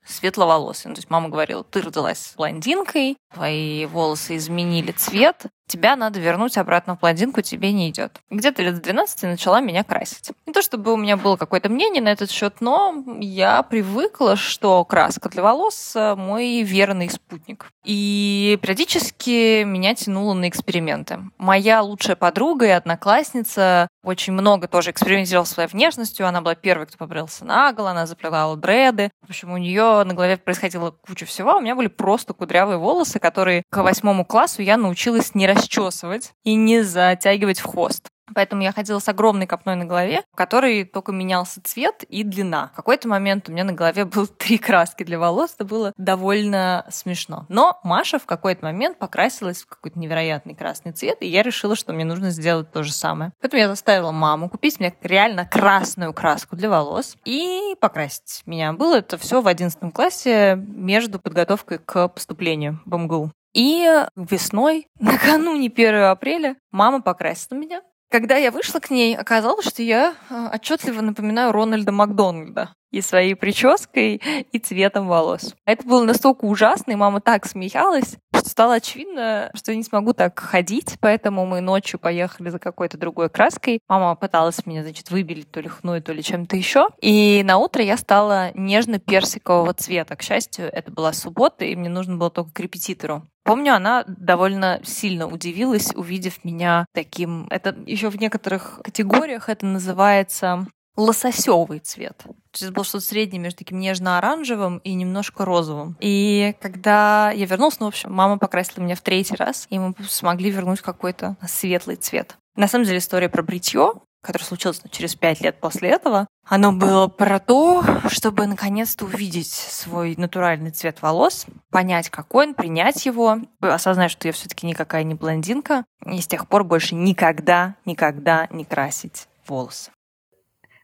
светловолосый. 0.05 0.89
Ну, 0.89 0.95
то 0.95 0.99
есть 0.99 1.09
мама 1.09 1.29
говорила, 1.29 1.63
ты 1.63 1.81
родилась 1.81 2.33
блондинкой, 2.37 3.17
твои 3.33 3.85
волосы 3.85 4.37
изменили 4.37 4.91
цвет, 4.91 5.45
тебя 5.67 5.95
надо 5.95 6.19
вернуть 6.19 6.57
обратно 6.57 6.95
в 6.95 6.99
блондинку, 6.99 7.41
тебе 7.41 7.71
не 7.71 7.89
идет. 7.89 8.19
Где-то 8.29 8.61
лет 8.61 8.75
с 8.75 8.79
12 8.81 9.23
начала 9.23 9.61
меня 9.61 9.83
красить. 9.85 10.31
Не 10.45 10.51
то 10.51 10.61
чтобы 10.61 10.93
у 10.93 10.97
меня 10.97 11.15
было 11.15 11.37
какое-то 11.37 11.69
мнение 11.69 12.03
на 12.03 12.09
этот 12.09 12.29
счет, 12.29 12.55
но 12.59 12.93
я 13.21 13.63
привыкла, 13.63 14.35
что 14.35 14.83
краска 14.83 15.29
для 15.29 15.41
волос 15.41 15.95
мой 15.95 16.63
верный 16.63 17.09
спутник. 17.09 17.71
И 17.85 18.59
периодически 18.61 19.63
меня 19.63 19.95
тянуло 19.95 20.33
на 20.33 20.49
эксперименты. 20.49 21.19
Моя 21.37 21.81
лучшая 21.81 22.17
подруга 22.17 22.65
и 22.65 22.69
одноклассница 22.69 23.87
очень 24.03 24.33
много 24.33 24.67
тоже 24.67 24.91
экспериментировала 24.91 25.45
своей 25.45 25.69
внешностью. 25.69 26.27
Она 26.27 26.41
была 26.41 26.55
первой, 26.55 26.85
кто 26.85 26.97
побрился 26.97 27.45
наголо, 27.45 27.91
она 27.91 28.05
заплевала 28.05 28.57
дреды. 28.57 29.09
В 29.25 29.29
общем, 29.29 29.53
у 29.53 29.57
нее 29.57 30.03
на 30.03 30.13
голове 30.13 30.37
происходила 30.37 30.91
куча 30.91 31.25
всего. 31.25 31.55
У 31.55 31.61
меня 31.61 31.75
были 31.75 31.87
просто 31.87 32.33
кудрявые 32.33 32.77
волосы, 32.77 33.19
которые 33.21 33.63
к 33.69 33.81
восьмому 33.81 34.25
классу 34.25 34.61
я 34.61 34.75
научилась 34.75 35.33
не 35.35 35.47
расчесывать 35.47 36.33
и 36.43 36.55
не 36.55 36.81
затягивать 36.81 37.59
в 37.59 37.67
хвост. 37.67 38.09
Поэтому 38.33 38.61
я 38.61 38.71
ходила 38.71 38.99
с 38.99 39.07
огромной 39.07 39.47
копной 39.47 39.75
на 39.75 39.85
голове, 39.85 40.23
в 40.31 40.35
которой 40.35 40.85
только 40.85 41.11
менялся 41.11 41.61
цвет 41.63 42.03
и 42.03 42.23
длина. 42.23 42.69
В 42.73 42.75
какой-то 42.75 43.07
момент 43.07 43.49
у 43.49 43.51
меня 43.51 43.63
на 43.63 43.73
голове 43.73 44.05
было 44.05 44.27
три 44.37 44.57
краски 44.57 45.03
для 45.03 45.19
волос. 45.19 45.53
Это 45.55 45.65
было 45.65 45.93
довольно 45.97 46.85
смешно. 46.89 47.45
Но 47.49 47.79
Маша 47.83 48.19
в 48.19 48.25
какой-то 48.25 48.65
момент 48.65 48.97
покрасилась 48.97 49.63
в 49.63 49.67
какой-то 49.67 49.99
невероятный 49.99 50.55
красный 50.55 50.91
цвет, 50.91 51.17
и 51.21 51.27
я 51.27 51.43
решила, 51.43 51.75
что 51.75 51.93
мне 51.93 52.05
нужно 52.05 52.31
сделать 52.31 52.71
то 52.71 52.83
же 52.83 52.93
самое. 52.93 53.33
Поэтому 53.41 53.61
я 53.61 53.67
заставила 53.67 54.11
маму 54.11 54.49
купить 54.49 54.79
мне 54.79 54.93
реально 55.01 55.45
красную 55.45 56.13
краску 56.13 56.55
для 56.55 56.69
волос 56.69 57.15
и 57.25 57.75
покрасить 57.79 58.43
меня. 58.45 58.73
Было 58.73 58.97
это 58.97 59.17
все 59.17 59.41
в 59.41 59.47
одиннадцатом 59.47 59.91
классе 59.91 60.55
между 60.55 61.19
подготовкой 61.19 61.79
к 61.79 62.07
поступлению 62.07 62.79
в 62.85 62.97
МГУ. 62.97 63.31
И 63.53 64.05
весной, 64.15 64.87
накануне 64.99 65.67
1 65.67 65.95
апреля, 66.03 66.55
мама 66.71 67.01
покрасила 67.01 67.57
меня. 67.57 67.81
Когда 68.11 68.35
я 68.35 68.51
вышла 68.51 68.81
к 68.81 68.89
ней, 68.89 69.15
оказалось, 69.15 69.65
что 69.65 69.81
я 69.81 70.15
а, 70.29 70.51
отчетливо 70.53 70.99
напоминаю 70.99 71.53
Рональда 71.53 71.93
Макдональда 71.93 72.73
и 72.91 73.01
своей 73.01 73.35
прической, 73.35 74.21
и 74.51 74.59
цветом 74.59 75.07
волос. 75.07 75.55
Это 75.65 75.87
было 75.87 76.03
настолько 76.03 76.45
ужасно, 76.45 76.91
и 76.91 76.95
мама 76.95 77.21
так 77.21 77.45
смеялась, 77.45 78.17
что 78.35 78.49
стало 78.49 78.75
очевидно, 78.75 79.51
что 79.53 79.71
я 79.71 79.77
не 79.77 79.83
смогу 79.83 80.13
так 80.13 80.37
ходить, 80.39 80.97
поэтому 80.99 81.45
мы 81.45 81.61
ночью 81.61 81.99
поехали 81.99 82.49
за 82.49 82.59
какой-то 82.59 82.97
другой 82.97 83.29
краской. 83.29 83.79
Мама 83.87 84.15
пыталась 84.15 84.65
меня, 84.65 84.83
значит, 84.83 85.09
выбелить 85.09 85.51
то 85.51 85.61
ли 85.61 85.69
хной, 85.69 86.01
то 86.01 86.13
ли 86.13 86.21
чем-то 86.21 86.55
еще. 86.55 86.89
И 87.01 87.41
на 87.45 87.57
утро 87.57 87.83
я 87.83 87.97
стала 87.97 88.51
нежно-персикового 88.53 89.73
цвета. 89.73 90.15
К 90.15 90.21
счастью, 90.21 90.69
это 90.71 90.91
была 90.91 91.13
суббота, 91.13 91.65
и 91.65 91.75
мне 91.75 91.89
нужно 91.89 92.17
было 92.17 92.29
только 92.29 92.51
к 92.51 92.59
репетитору. 92.59 93.23
Помню, 93.43 93.73
она 93.73 94.03
довольно 94.05 94.81
сильно 94.83 95.27
удивилась, 95.27 95.95
увидев 95.95 96.43
меня 96.43 96.85
таким. 96.93 97.47
Это 97.49 97.75
еще 97.87 98.09
в 98.09 98.19
некоторых 98.19 98.79
категориях 98.83 99.49
это 99.49 99.65
называется 99.65 100.67
лососевый 100.95 101.79
цвет. 101.79 102.17
То 102.17 102.65
есть 102.65 102.73
было 102.73 102.83
что-то 102.83 103.05
среднее 103.05 103.39
между 103.39 103.59
таким 103.59 103.79
нежно-оранжевым 103.79 104.79
и 104.79 104.93
немножко 104.93 105.45
розовым. 105.45 105.97
И 105.99 106.55
когда 106.61 107.31
я 107.31 107.45
вернулась, 107.45 107.79
ну, 107.79 107.85
в 107.85 107.89
общем, 107.89 108.11
мама 108.11 108.37
покрасила 108.37 108.83
меня 108.83 108.95
в 108.95 109.01
третий 109.01 109.35
раз, 109.35 109.67
и 109.69 109.79
мы 109.79 109.95
смогли 110.07 110.51
вернуть 110.51 110.81
какой-то 110.81 111.37
светлый 111.47 111.95
цвет. 111.95 112.37
На 112.55 112.67
самом 112.67 112.85
деле 112.85 112.97
история 112.97 113.29
про 113.29 113.43
бритье, 113.43 113.93
которое 114.21 114.45
случилось 114.45 114.81
ну, 114.83 114.89
через 114.89 115.15
пять 115.15 115.41
лет 115.41 115.59
после 115.59 115.89
этого, 115.89 116.27
оно 116.45 116.73
было 116.73 117.07
про 117.07 117.39
то, 117.39 117.83
чтобы 118.09 118.45
наконец-то 118.45 119.05
увидеть 119.05 119.51
свой 119.51 120.15
натуральный 120.17 120.71
цвет 120.71 121.01
волос, 121.01 121.45
понять, 121.69 122.09
какой 122.09 122.47
он, 122.47 122.53
принять 122.53 123.05
его, 123.05 123.37
осознать, 123.61 124.11
что 124.11 124.27
я 124.27 124.33
все-таки 124.33 124.67
никакая 124.67 125.03
не 125.03 125.15
блондинка, 125.15 125.85
и 126.05 126.19
с 126.19 126.27
тех 126.27 126.47
пор 126.47 126.63
больше 126.63 126.95
никогда, 126.95 127.75
никогда 127.85 128.47
не 128.51 128.65
красить 128.65 129.27
волосы. 129.47 129.91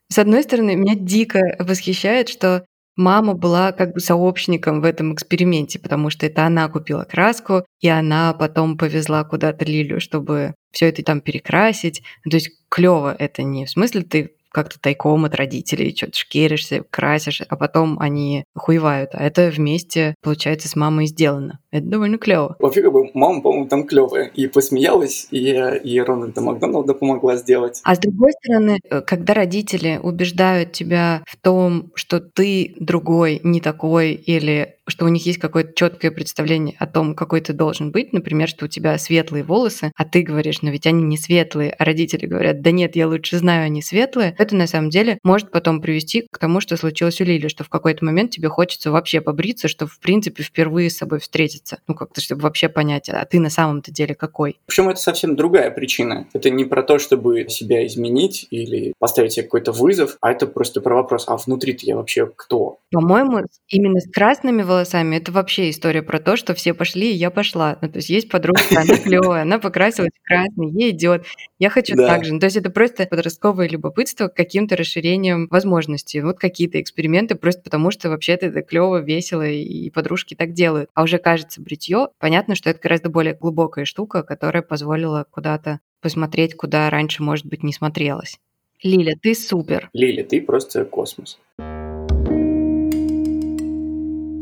С 0.09 0.17
одной 0.17 0.43
стороны, 0.43 0.75
меня 0.75 0.95
дико 0.95 1.55
восхищает, 1.59 2.29
что 2.29 2.65
мама 2.95 3.33
была 3.33 3.71
как 3.71 3.93
бы 3.93 3.99
сообщником 3.99 4.81
в 4.81 4.85
этом 4.85 5.13
эксперименте, 5.13 5.79
потому 5.79 6.09
что 6.09 6.25
это 6.25 6.45
она 6.45 6.67
купила 6.67 7.03
краску, 7.03 7.65
и 7.79 7.87
она 7.87 8.33
потом 8.33 8.77
повезла 8.77 9.23
куда-то 9.23 9.65
Лилю, 9.65 10.01
чтобы 10.01 10.55
все 10.71 10.87
это 10.89 11.03
там 11.03 11.21
перекрасить. 11.21 12.01
То 12.29 12.35
есть 12.35 12.51
клево 12.69 13.15
это 13.17 13.43
не 13.43 13.65
в 13.65 13.69
смысле 13.69 14.01
ты 14.01 14.31
как-то 14.49 14.79
тайком 14.79 15.25
от 15.25 15.35
родителей, 15.35 15.95
что-то 15.95 16.17
шкеришься, 16.17 16.83
красишь, 16.89 17.41
а 17.47 17.55
потом 17.57 17.99
они 17.99 18.43
хуевают. 18.55 19.11
А 19.13 19.23
это 19.23 19.51
вместе, 19.51 20.15
получается, 20.23 20.67
с 20.67 20.75
мамой 20.75 21.05
сделано. 21.05 21.59
Это 21.77 21.88
довольно 21.88 22.17
клево. 22.17 22.55
Вообще, 22.60 22.81
как 22.81 22.91
бы, 22.91 23.10
мама, 23.13 23.41
по-моему, 23.41 23.67
там 23.67 23.86
клевая. 23.86 24.31
И 24.36 24.48
посмеялась, 24.48 25.27
и, 25.31 25.39
и 25.84 26.00
Рональда 26.00 26.41
Макдоналда 26.41 26.93
помогла 26.93 27.36
сделать. 27.38 27.81
А 27.84 27.96
с 27.96 28.00
другой 28.00 28.31
стороны, 28.34 28.79
э, 28.89 29.01
когда 29.01 29.34
родители 29.34 30.00
убеждают 30.01 30.72
тебя 30.72 31.24
в 31.27 31.38
том, 31.38 31.91
что 31.96 32.19
ты 32.19 32.75
другой, 32.79 33.39
не 33.43 33.62
такой, 33.62 34.13
или 34.13 34.77
что 34.88 35.05
у 35.05 35.10
них 35.10 35.25
есть 35.25 35.39
какое-то 35.39 35.74
четкое 35.75 36.12
представление 36.12 36.75
о 36.79 36.88
том, 36.88 37.13
какой 37.13 37.41
ты 37.41 37.53
должен 37.53 37.91
быть. 37.91 38.13
Например, 38.13 38.48
что 38.48 38.65
у 38.65 38.67
тебя 38.67 38.98
светлые 38.98 39.43
волосы, 39.43 39.91
а 39.96 40.05
ты 40.05 40.22
говоришь, 40.22 40.62
но 40.62 40.69
ведь 40.69 40.88
они 40.88 41.03
не 41.03 41.17
светлые, 41.17 41.72
а 41.72 41.84
родители 41.84 42.25
говорят, 42.25 42.62
да 42.62 42.72
нет, 42.72 42.96
я 42.96 43.07
лучше 43.07 43.38
знаю, 43.38 43.65
они 43.65 43.81
светлые. 43.81 44.34
Это 44.38 44.55
на 44.55 44.67
самом 44.67 44.89
деле 44.89 45.19
может 45.24 45.51
потом 45.51 45.81
привести 45.81 46.25
к 46.31 46.38
тому, 46.38 46.62
что 46.62 46.77
случилось 46.77 47.19
у 47.22 47.25
Лили, 47.25 47.48
что 47.48 47.63
в 47.63 47.69
какой-то 47.69 48.05
момент 48.05 48.31
тебе 48.31 48.48
хочется 48.50 48.91
вообще 48.91 49.22
побриться, 49.22 49.67
чтобы 49.67 49.91
в 49.91 50.00
принципе 50.00 50.43
впервые 50.43 50.89
с 50.89 50.98
собой 50.98 51.19
встретиться. 51.19 51.66
Ну 51.88 51.95
как-то, 51.95 52.21
чтобы 52.21 52.41
вообще 52.41 52.69
понять, 52.69 53.09
а 53.09 53.25
ты 53.25 53.39
на 53.39 53.50
самом-то 53.50 53.91
деле 53.91 54.15
какой. 54.15 54.59
Причем 54.65 54.89
это 54.89 55.00
совсем 55.00 55.36
другая 55.36 55.71
причина. 55.71 56.27
Это 56.33 56.50
не 56.50 56.65
про 56.65 56.83
то, 56.83 57.00
чтобы 57.00 57.47
себя 57.50 57.86
изменить 57.86 58.47
или 58.51 58.93
поставить 59.00 59.33
себе 59.33 59.43
какой-то 59.43 59.71
вызов, 59.71 60.17
а 60.21 60.31
это 60.31 60.47
просто 60.47 60.81
про 60.81 60.95
вопрос, 60.95 61.25
а 61.27 61.38
внутри-то 61.38 61.86
я 61.86 61.95
вообще 61.95 62.27
кто? 62.36 62.79
По-моему, 62.91 63.41
именно 63.67 64.00
с 64.00 64.09
красными 64.09 64.63
волосами 64.63 65.17
это 65.17 65.31
вообще 65.31 65.69
история 65.69 66.01
про 66.01 66.19
то, 66.19 66.38
что 66.38 66.53
все 66.53 66.74
пошли, 66.74 67.12
и 67.12 67.15
я 67.15 67.29
пошла. 67.31 67.77
Ну, 67.81 67.89
то 67.89 67.97
есть 67.97 68.09
есть 68.09 68.29
подружка, 68.29 68.81
она 68.81 68.97
клевая, 69.03 69.41
она 69.43 69.59
покрасилась 69.59 70.12
в 70.13 70.27
красный, 70.27 70.69
ей 70.69 70.91
идет. 70.91 71.25
Я 71.59 71.69
хочу 71.69 71.95
да. 71.95 72.07
так 72.07 72.25
же. 72.25 72.33
Ну, 72.33 72.39
то 72.39 72.45
есть 72.45 72.55
это 72.57 72.69
просто 72.69 73.05
подростковое 73.05 73.67
любопытство 73.67 74.27
каким-то 74.27 74.75
расширением 74.75 75.47
возможностей. 75.50 76.21
Вот 76.21 76.38
какие-то 76.38 76.79
эксперименты, 76.79 77.36
просто 77.36 77.62
потому 77.62 77.91
что 77.91 78.09
вообще-то 78.09 78.47
это 78.47 78.62
клево, 78.62 78.97
весело, 78.97 79.45
и 79.45 79.89
подружки 79.89 80.36
так 80.36 80.53
делают. 80.53 80.89
А 80.93 81.03
уже 81.03 81.17
кажется 81.47 81.61
бритье, 81.61 82.09
понятно, 82.19 82.55
что 82.55 82.69
это 82.69 82.79
гораздо 82.81 83.09
более 83.09 83.33
глубокая 83.33 83.85
штука, 83.85 84.23
которая 84.23 84.61
позволила 84.61 85.25
куда-то 85.31 85.79
посмотреть, 86.01 86.55
куда 86.55 86.89
раньше, 86.89 87.23
может 87.23 87.45
быть, 87.45 87.63
не 87.63 87.71
смотрелось. 87.71 88.37
Лиля, 88.83 89.15
ты 89.21 89.33
супер. 89.33 89.89
Лиля, 89.93 90.23
ты 90.23 90.41
просто 90.41 90.83
космос. 90.85 91.39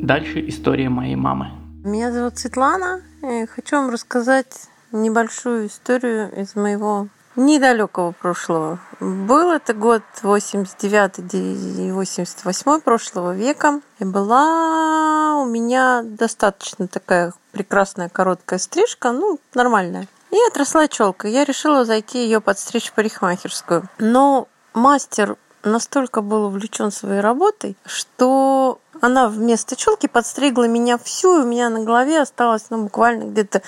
Дальше 0.02 0.48
история 0.48 0.90
моей 0.90 1.16
мамы. 1.16 1.52
Меня 1.84 2.12
зовут 2.12 2.38
Светлана, 2.38 3.02
и 3.24 3.46
хочу 3.46 3.76
вам 3.76 3.92
рассказать 3.92 4.68
небольшую 4.92 5.68
историю 5.68 6.32
из 6.36 6.56
моего 6.56 7.08
недалекого 7.36 8.12
прошлого. 8.12 8.80
Был 9.00 9.52
это 9.52 9.74
год 9.74 10.04
89 10.22 11.34
и 11.34 11.92
88 11.92 12.82
прошлого 12.82 13.36
века. 13.36 13.82
И 14.00 14.06
была 14.06 15.38
у 15.38 15.46
меня 15.46 16.02
достаточно 16.04 16.88
такая 16.88 17.34
прекрасная 17.52 18.10
короткая 18.10 18.60
стрижка, 18.60 19.12
ну, 19.12 19.40
нормальная. 19.54 20.08
И 20.32 20.38
отросла 20.50 20.88
челка. 20.88 21.28
Я 21.28 21.46
решила 21.46 21.86
зайти 21.86 22.24
ее 22.24 22.42
подстричь 22.42 22.90
в 22.90 22.94
парикмахерскую. 22.94 23.88
Но 24.00 24.48
мастер 24.74 25.38
настолько 25.64 26.22
был 26.22 26.46
увлечен 26.46 26.92
своей 26.92 27.22
работой, 27.22 27.76
что 27.86 28.80
она 29.02 29.28
вместо 29.28 29.76
челки 29.76 30.08
подстригла 30.08 30.68
меня 30.68 30.98
всю, 30.98 31.40
и 31.40 31.44
у 31.44 31.48
меня 31.48 31.70
на 31.70 31.82
голове 31.82 32.22
осталось 32.22 32.66
ну, 32.70 32.84
буквально 32.84 33.24
где-то 33.26 33.62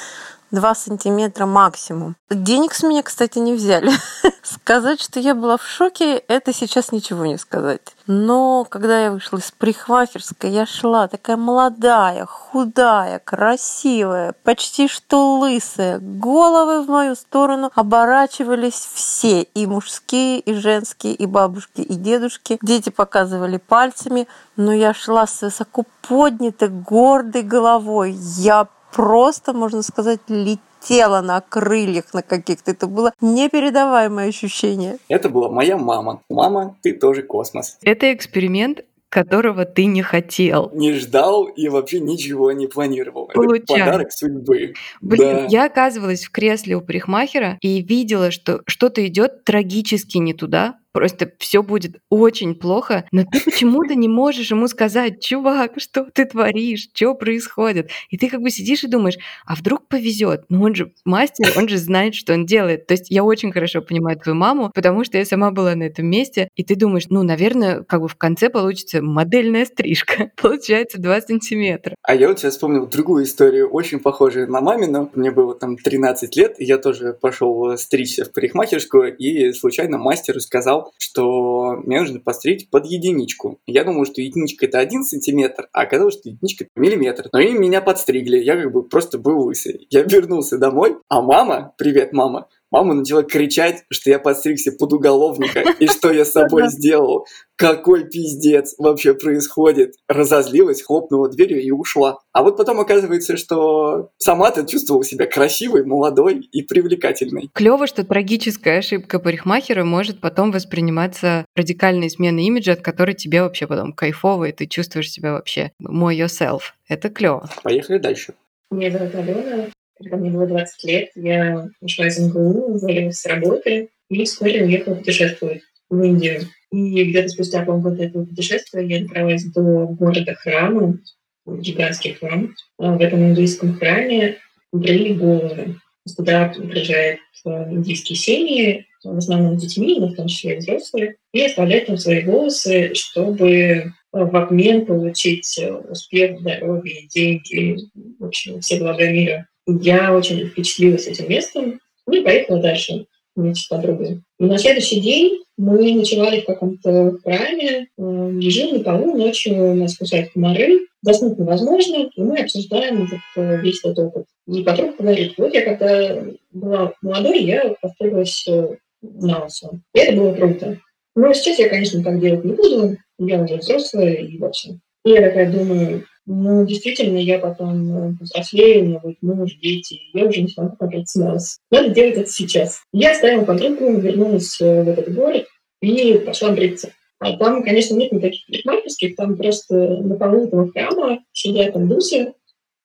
2 0.51 0.75
сантиметра 0.75 1.45
максимум. 1.45 2.15
Денег 2.29 2.73
с 2.73 2.83
меня, 2.83 3.03
кстати, 3.03 3.39
не 3.39 3.53
взяли. 3.53 3.91
сказать, 4.47 5.01
что 5.01 5.19
я 5.19 5.35
была 5.35 5.57
в 5.57 5.65
шоке, 5.65 6.17
это 6.17 6.53
сейчас 6.53 6.91
ничего 6.91 7.25
не 7.25 7.37
сказать. 7.37 7.81
Но 8.07 8.65
когда 8.65 9.03
я 9.03 9.11
вышла 9.11 9.37
из 9.37 9.51
парикмахерской, 9.51 10.49
я 10.49 10.65
шла 10.65 11.07
такая 11.07 11.37
молодая, 11.37 12.25
худая, 12.25 13.19
красивая, 13.19 14.33
почти 14.43 14.87
что 14.87 15.39
лысая. 15.39 15.99
Головы 15.99 16.83
в 16.83 16.89
мою 16.89 17.15
сторону 17.15 17.71
оборачивались 17.75 18.87
все, 18.93 19.41
и 19.41 19.67
мужские, 19.67 20.39
и 20.39 20.53
женские, 20.53 21.13
и 21.13 21.25
бабушки, 21.25 21.81
и 21.81 21.95
дедушки. 21.95 22.57
Дети 22.61 22.89
показывали 22.89 23.57
пальцами, 23.57 24.27
но 24.55 24.73
я 24.73 24.93
шла 24.93 25.27
с 25.27 25.41
высоко 25.41 25.83
поднятой, 26.07 26.69
гордой 26.69 27.43
головой. 27.43 28.13
Я 28.13 28.67
просто, 28.97 29.53
можно 29.53 29.83
сказать, 29.83 30.21
летела 30.27 31.21
на 31.21 31.39
крыльях 31.39 32.15
на 32.15 32.23
каких-то. 32.23 32.71
Это 32.71 32.87
было 32.87 33.13
непередаваемое 33.21 34.29
ощущение. 34.29 34.97
Это 35.07 35.29
была 35.29 35.49
моя 35.49 35.77
мама. 35.77 36.23
Мама, 36.29 36.75
ты 36.81 36.93
тоже 36.93 37.21
космос. 37.21 37.77
Это 37.83 38.11
эксперимент, 38.11 38.81
которого 39.09 39.65
ты 39.65 39.85
не 39.85 40.01
хотел. 40.01 40.71
Не 40.73 40.93
ждал 40.93 41.45
и 41.45 41.69
вообще 41.69 41.99
ничего 41.99 42.51
не 42.51 42.65
планировал. 42.65 43.29
Получай. 43.33 43.77
Это 43.77 43.85
подарок 43.85 44.11
судьбы. 44.11 44.73
Блин, 44.99 45.19
да. 45.19 45.45
я 45.47 45.65
оказывалась 45.65 46.25
в 46.25 46.31
кресле 46.31 46.75
у 46.75 46.81
парикмахера 46.81 47.59
и 47.61 47.83
видела, 47.83 48.31
что 48.31 48.61
что-то 48.65 49.05
идет 49.05 49.43
трагически 49.43 50.17
не 50.17 50.33
туда, 50.33 50.79
просто 50.97 51.31
все 51.37 51.61
будет 51.61 51.97
очень 52.09 52.55
плохо, 52.55 53.05
но 53.11 53.23
ты 53.23 53.39
почему-то 53.39 53.93
не 53.93 54.07
можешь 54.07 54.49
ему 54.49 54.67
сказать, 54.67 55.23
чувак, 55.23 55.73
что 55.77 56.07
ты 56.11 56.25
творишь, 56.25 56.87
что 56.91 57.13
происходит? 57.13 57.91
И 58.09 58.17
ты 58.17 58.27
как 58.29 58.41
бы 58.41 58.49
сидишь 58.49 58.83
и 58.83 58.87
думаешь, 58.87 59.19
а 59.45 59.53
вдруг 59.53 59.87
повезет? 59.87 60.45
Ну 60.49 60.63
он 60.63 60.73
же 60.73 60.91
мастер, 61.05 61.53
он 61.55 61.69
же 61.69 61.77
знает, 61.77 62.15
что 62.15 62.33
он 62.33 62.47
делает. 62.47 62.87
То 62.87 62.95
есть 62.95 63.11
я 63.11 63.23
очень 63.23 63.51
хорошо 63.51 63.83
понимаю 63.83 64.17
твою 64.17 64.35
маму, 64.35 64.71
потому 64.73 65.03
что 65.03 65.19
я 65.19 65.25
сама 65.25 65.51
была 65.51 65.75
на 65.75 65.83
этом 65.83 66.07
месте, 66.07 66.49
и 66.55 66.63
ты 66.63 66.75
думаешь, 66.75 67.05
ну, 67.11 67.21
наверное, 67.21 67.83
как 67.83 68.01
бы 68.01 68.07
в 68.07 68.15
конце 68.15 68.49
получится 68.49 69.03
модельная 69.03 69.65
стрижка. 69.65 70.31
Получается 70.41 70.99
2 70.99 71.21
сантиметра. 71.21 71.93
А 72.01 72.15
я 72.15 72.27
вот 72.27 72.39
сейчас 72.39 72.53
вспомнил 72.53 72.87
другую 72.87 73.25
историю, 73.25 73.69
очень 73.69 73.99
похожую 73.99 74.49
на 74.49 74.61
мамину. 74.61 75.11
Мне 75.13 75.29
было 75.29 75.53
там 75.53 75.77
13 75.77 76.35
лет, 76.35 76.55
и 76.57 76.65
я 76.65 76.79
тоже 76.79 77.13
пошел 77.13 77.77
стричься 77.77 78.25
в 78.25 78.33
парикмахерскую, 78.33 79.15
и 79.15 79.53
случайно 79.53 79.99
мастеру 79.99 80.39
сказал, 80.39 80.86
что 80.97 81.73
мне 81.83 81.99
нужно 81.99 82.19
постричь 82.19 82.69
под 82.69 82.85
единичку. 82.85 83.59
Я 83.65 83.83
думал, 83.83 84.05
что 84.05 84.21
единичка 84.21 84.65
это 84.65 84.79
один 84.79 85.03
сантиметр, 85.03 85.67
а 85.71 85.81
оказалось, 85.81 86.15
что 86.15 86.29
единичка 86.29 86.65
это 86.65 86.71
миллиметр. 86.75 87.29
Но 87.31 87.39
они 87.39 87.53
меня 87.53 87.81
подстригли, 87.81 88.37
я 88.37 88.55
как 88.55 88.71
бы 88.71 88.83
просто 88.83 89.17
был 89.17 89.41
лысый. 89.41 89.87
Я 89.89 90.03
вернулся 90.03 90.57
домой, 90.57 90.97
а 91.09 91.21
мама, 91.21 91.73
привет, 91.77 92.13
мама, 92.13 92.47
Мама 92.69 92.93
начала 92.93 93.23
кричать, 93.23 93.85
что 93.89 94.09
я 94.09 94.19
подстригся 94.19 94.71
под 94.71 94.93
уголовника 94.93 95.63
и 95.79 95.87
что 95.87 96.11
я 96.11 96.25
с 96.25 96.31
собой 96.31 96.69
сделал. 96.69 97.25
Какой 97.55 98.07
пиздец 98.07 98.75
вообще 98.77 99.13
происходит? 99.13 99.95
Разозлилась, 100.07 100.83
хлопнула 100.83 101.29
дверью 101.29 101.61
и 101.63 101.71
ушла. 101.71 102.19
А 102.33 102.43
вот 102.43 102.57
потом 102.57 102.79
оказывается, 102.79 103.37
что 103.37 104.09
сама-то 104.17 104.67
чувствовала 104.67 105.03
себя 105.03 105.25
красивой, 105.25 105.85
молодой 105.85 106.39
и 106.39 106.61
привлекательной. 106.61 107.49
Клево, 107.53 107.87
что 107.87 108.03
трагическая 108.03 108.79
ошибка 108.79 109.19
парикмахера 109.19 109.83
может 109.85 110.19
потом 110.19 110.51
восприниматься 110.51 111.45
радикальной 111.55 112.09
сменой 112.09 112.43
имиджа, 112.43 112.73
от 112.73 112.81
которой 112.81 113.15
тебе 113.15 113.41
вообще 113.41 113.65
потом 113.65 113.93
кайфово, 113.93 114.45
и 114.45 114.51
ты 114.51 114.67
чувствуешь 114.67 115.09
себя 115.09 115.31
вообще 115.31 115.71
мой 115.79 116.19
yourself. 116.19 116.61
Это 116.87 117.09
клево. 117.09 117.49
Поехали 117.63 117.97
дальше. 117.97 118.33
Меня 118.69 118.91
зовут 118.91 119.15
Алена, 119.15 119.69
когда 119.97 120.17
мне 120.17 120.29
было 120.29 120.47
20 120.47 120.83
лет, 120.83 121.09
я 121.15 121.67
ушла 121.81 122.07
из 122.07 122.19
МГУ, 122.19 122.75
уволилась 122.75 123.19
с 123.19 123.25
работы 123.25 123.89
и 124.09 124.25
вскоре 124.25 124.63
уехала 124.63 124.95
путешествовать 124.95 125.61
в 125.89 126.01
Индию. 126.01 126.41
И 126.71 127.03
где-то 127.05 127.29
спустя 127.29 127.63
полгода 127.63 128.03
этого 128.03 128.25
путешествия 128.25 128.85
я 128.85 129.01
добралась 129.01 129.45
до 129.45 129.87
города 129.87 130.35
Храма, 130.35 130.99
гигантский 131.45 132.13
храм. 132.13 132.53
А 132.77 132.95
в 132.95 133.01
этом 133.01 133.23
индуистском 133.23 133.75
храме 133.75 134.37
брили 134.71 135.13
головы. 135.13 135.75
Туда 136.15 136.49
приезжают 136.49 137.19
индийские 137.45 138.17
семьи, 138.17 138.85
в 139.03 139.17
основном 139.17 139.57
с 139.57 139.61
детьми, 139.61 139.97
но 139.99 140.07
в 140.07 140.15
том 140.15 140.27
числе 140.27 140.55
и 140.55 140.57
взрослые, 140.57 141.15
и 141.33 141.45
оставляют 141.45 141.87
там 141.87 141.97
свои 141.97 142.23
волосы, 142.23 142.93
чтобы 142.93 143.93
в 144.11 144.35
обмен 144.35 144.85
получить 144.85 145.59
успех, 145.89 146.39
здоровье, 146.39 147.07
деньги, 147.07 147.77
в 148.19 148.25
общем, 148.25 148.59
все 148.61 148.79
блага 148.79 149.09
мира. 149.09 149.47
Я 149.67 150.15
очень 150.15 150.47
впечатлилась 150.47 151.07
этим 151.07 151.29
местом 151.29 151.79
и 152.09 152.21
поехала 152.21 152.61
дальше 152.61 153.05
вместе 153.35 153.63
с 153.63 153.67
подругой. 153.67 154.21
И 154.39 154.45
на 154.45 154.57
следующий 154.57 155.01
день 155.01 155.43
мы 155.57 155.93
ночевали 155.93 156.41
в 156.41 156.45
каком-то 156.45 157.17
храме, 157.23 157.87
э, 157.97 158.31
лежим 158.31 158.77
на 158.77 158.83
полу, 158.83 159.15
ночью 159.15 159.75
нас 159.75 159.97
кусают 159.97 160.31
комары, 160.31 160.87
заснуть 161.01 161.37
невозможно, 161.37 162.09
и 162.15 162.21
мы 162.21 162.39
обсуждаем 162.39 163.03
этот, 163.03 163.19
э, 163.35 163.61
весь 163.61 163.83
этот 163.83 163.99
опыт. 163.99 164.25
И 164.47 164.63
подруга 164.63 164.93
говорит, 164.97 165.33
вот 165.37 165.53
я 165.53 165.61
когда 165.63 166.23
была 166.51 166.93
молодой, 167.01 167.43
я 167.43 167.75
построилась 167.81 168.45
э, 168.47 168.75
на 169.01 169.43
лысо. 169.43 169.79
И 169.93 169.99
это 169.99 170.15
было 170.15 170.33
круто. 170.33 170.79
Но 171.15 171.33
сейчас 171.33 171.59
я, 171.59 171.69
конечно, 171.69 172.03
так 172.03 172.19
делать 172.19 172.45
не 172.45 172.53
буду, 172.53 172.97
я 173.19 173.41
уже 173.41 173.57
взрослая 173.57 174.13
и 174.13 174.37
вообще. 174.37 174.79
И 175.05 175.09
я 175.09 175.21
такая 175.21 175.51
думаю, 175.51 176.05
ну, 176.27 176.65
действительно, 176.65 177.17
я 177.17 177.39
потом 177.39 178.17
взрослею, 178.19 178.83
у 178.83 178.85
меня 178.87 178.99
будет 178.99 179.21
муж, 179.21 179.55
дети, 179.55 180.01
я 180.13 180.25
уже 180.25 180.41
не 180.41 180.49
смогу 180.49 180.75
смотреть 180.75 181.09
с 181.09 181.15
нас. 181.15 181.59
Надо 181.71 181.89
делать 181.89 182.17
это 182.17 182.29
сейчас. 182.29 182.81
Я 182.91 183.11
оставила 183.11 183.45
подругу, 183.45 183.97
вернулась 183.97 184.59
э, 184.59 184.83
в 184.83 184.89
этот 184.89 185.15
город, 185.15 185.45
и 185.81 186.21
пошла 186.25 186.51
бриться. 186.51 186.91
А 187.19 187.37
там, 187.37 187.63
конечно, 187.63 187.95
нет 187.95 188.11
никаких 188.11 188.45
парикмахерских, 188.45 189.15
там 189.15 189.37
просто 189.37 189.73
на 189.75 190.15
полу 190.17 190.47
этого 190.47 190.69
храма 190.69 191.19
сидят 191.31 191.77
индусы, 191.77 192.33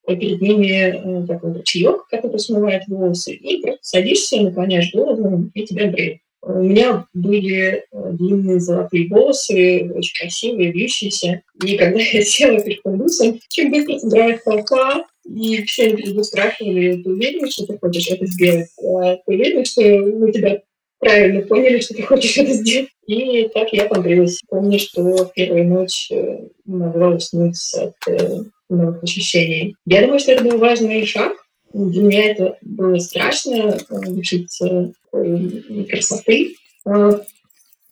а 0.07 0.15
перед 0.15 0.41
ними 0.41 1.23
э, 1.23 1.27
такой 1.27 1.53
ручеек, 1.53 2.07
который 2.11 2.39
смывает 2.39 2.87
волосы, 2.87 3.35
и 3.35 3.61
просто 3.61 3.81
садишься, 3.83 4.41
наклоняешь 4.41 4.95
голову, 4.95 5.51
и 5.53 5.67
тебя 5.67 5.91
бреют. 5.91 6.21
У 6.43 6.63
меня 6.63 7.07
были 7.15 7.57
э, 7.57 7.83
длинные 7.91 8.59
золотые 8.59 9.09
волосы, 9.09 9.91
очень 9.95 10.21
красивые, 10.21 10.73
вьющиеся. 10.73 11.43
И 11.65 11.77
когда 11.77 12.01
я 12.13 12.23
села 12.23 12.61
перед 12.61 12.81
индусом, 12.85 13.39
чем 13.49 13.71
быстро 13.71 13.99
собирает 13.99 14.43
толпа, 14.45 15.07
и 15.25 15.63
все 15.65 15.97
перед 15.97 16.25
спрашивали, 16.25 17.01
ты 17.01 17.11
уверен, 17.11 17.49
что 17.49 17.67
ты 17.67 17.79
хочешь 17.79 18.11
это 18.11 18.27
сделать? 18.27 18.69
А 18.79 19.17
ты 19.17 19.23
уверен, 19.27 19.65
что 19.65 19.83
мы 19.83 20.33
тебя 20.33 20.63
правильно 20.99 21.43
поняли, 21.43 21.81
что 21.81 21.95
ты 21.95 22.03
хочешь 22.03 22.37
это 22.39 22.53
сделать. 22.53 22.89
И 23.07 23.49
так 23.55 23.73
я 23.73 23.85
побрилась. 23.87 24.41
Помню, 24.49 24.79
что 24.79 25.31
первую 25.35 25.67
ночь 25.67 26.09
э, 26.11 26.49
могла 26.65 27.11
уснуть 27.11 27.57
от 27.75 27.95
э, 28.09 28.43
новых 28.69 29.03
ощущений. 29.03 29.77
Я 29.87 30.03
думаю, 30.03 30.19
что 30.19 30.33
это 30.33 30.45
был 30.45 30.59
важный 30.59 31.05
шаг. 31.07 31.33
Для 31.73 32.03
меня 32.03 32.31
это 32.31 32.59
было 32.63 32.99
страшно, 32.99 33.79
э, 33.79 34.01
лишиться 34.07 34.93
красоты. 35.11 36.55
А, 36.85 37.21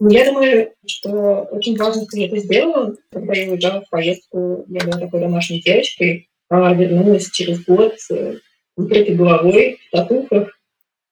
я 0.01 0.25
думаю, 0.33 0.73
что 0.87 1.49
очень 1.51 1.77
важно, 1.77 2.05
что 2.05 2.19
я 2.19 2.27
это 2.27 2.39
сделала. 2.39 2.97
Когда 3.11 3.35
я 3.35 3.51
уезжала 3.51 3.83
в 3.83 3.91
поездку, 3.91 4.65
я 4.69 4.85
была 4.85 4.99
такой 4.99 5.21
домашней 5.21 5.61
девочкой, 5.61 6.29
а 6.49 6.73
вернулась 6.75 7.31
через 7.31 7.65
год 7.65 7.95
с 7.99 8.41
закрытой 8.77 9.15
головой, 9.15 9.79
в 9.89 9.97
татухах, 9.97 10.61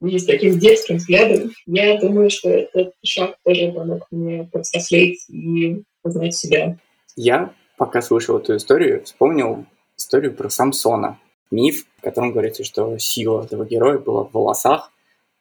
и 0.02 0.18
с 0.18 0.26
таким 0.26 0.58
дерзким 0.58 0.96
взглядом, 0.96 1.50
я 1.66 1.98
думаю, 1.98 2.30
что 2.30 2.48
этот 2.48 2.92
шаг 3.04 3.36
тоже 3.44 3.72
помог 3.72 4.06
мне 4.10 4.48
повзрослеть 4.50 5.28
и 5.28 5.82
познать 6.02 6.34
себя. 6.34 6.78
Я, 7.16 7.52
пока 7.76 8.00
слышал 8.00 8.38
эту 8.38 8.56
историю, 8.56 9.04
вспомнил 9.04 9.66
историю 9.96 10.34
про 10.34 10.48
Самсона. 10.48 11.18
Миф, 11.50 11.84
в 11.98 12.02
котором 12.02 12.32
говорится, 12.32 12.64
что 12.64 12.98
сила 12.98 13.44
этого 13.44 13.64
героя 13.64 13.98
была 13.98 14.24
в 14.24 14.32
волосах, 14.32 14.92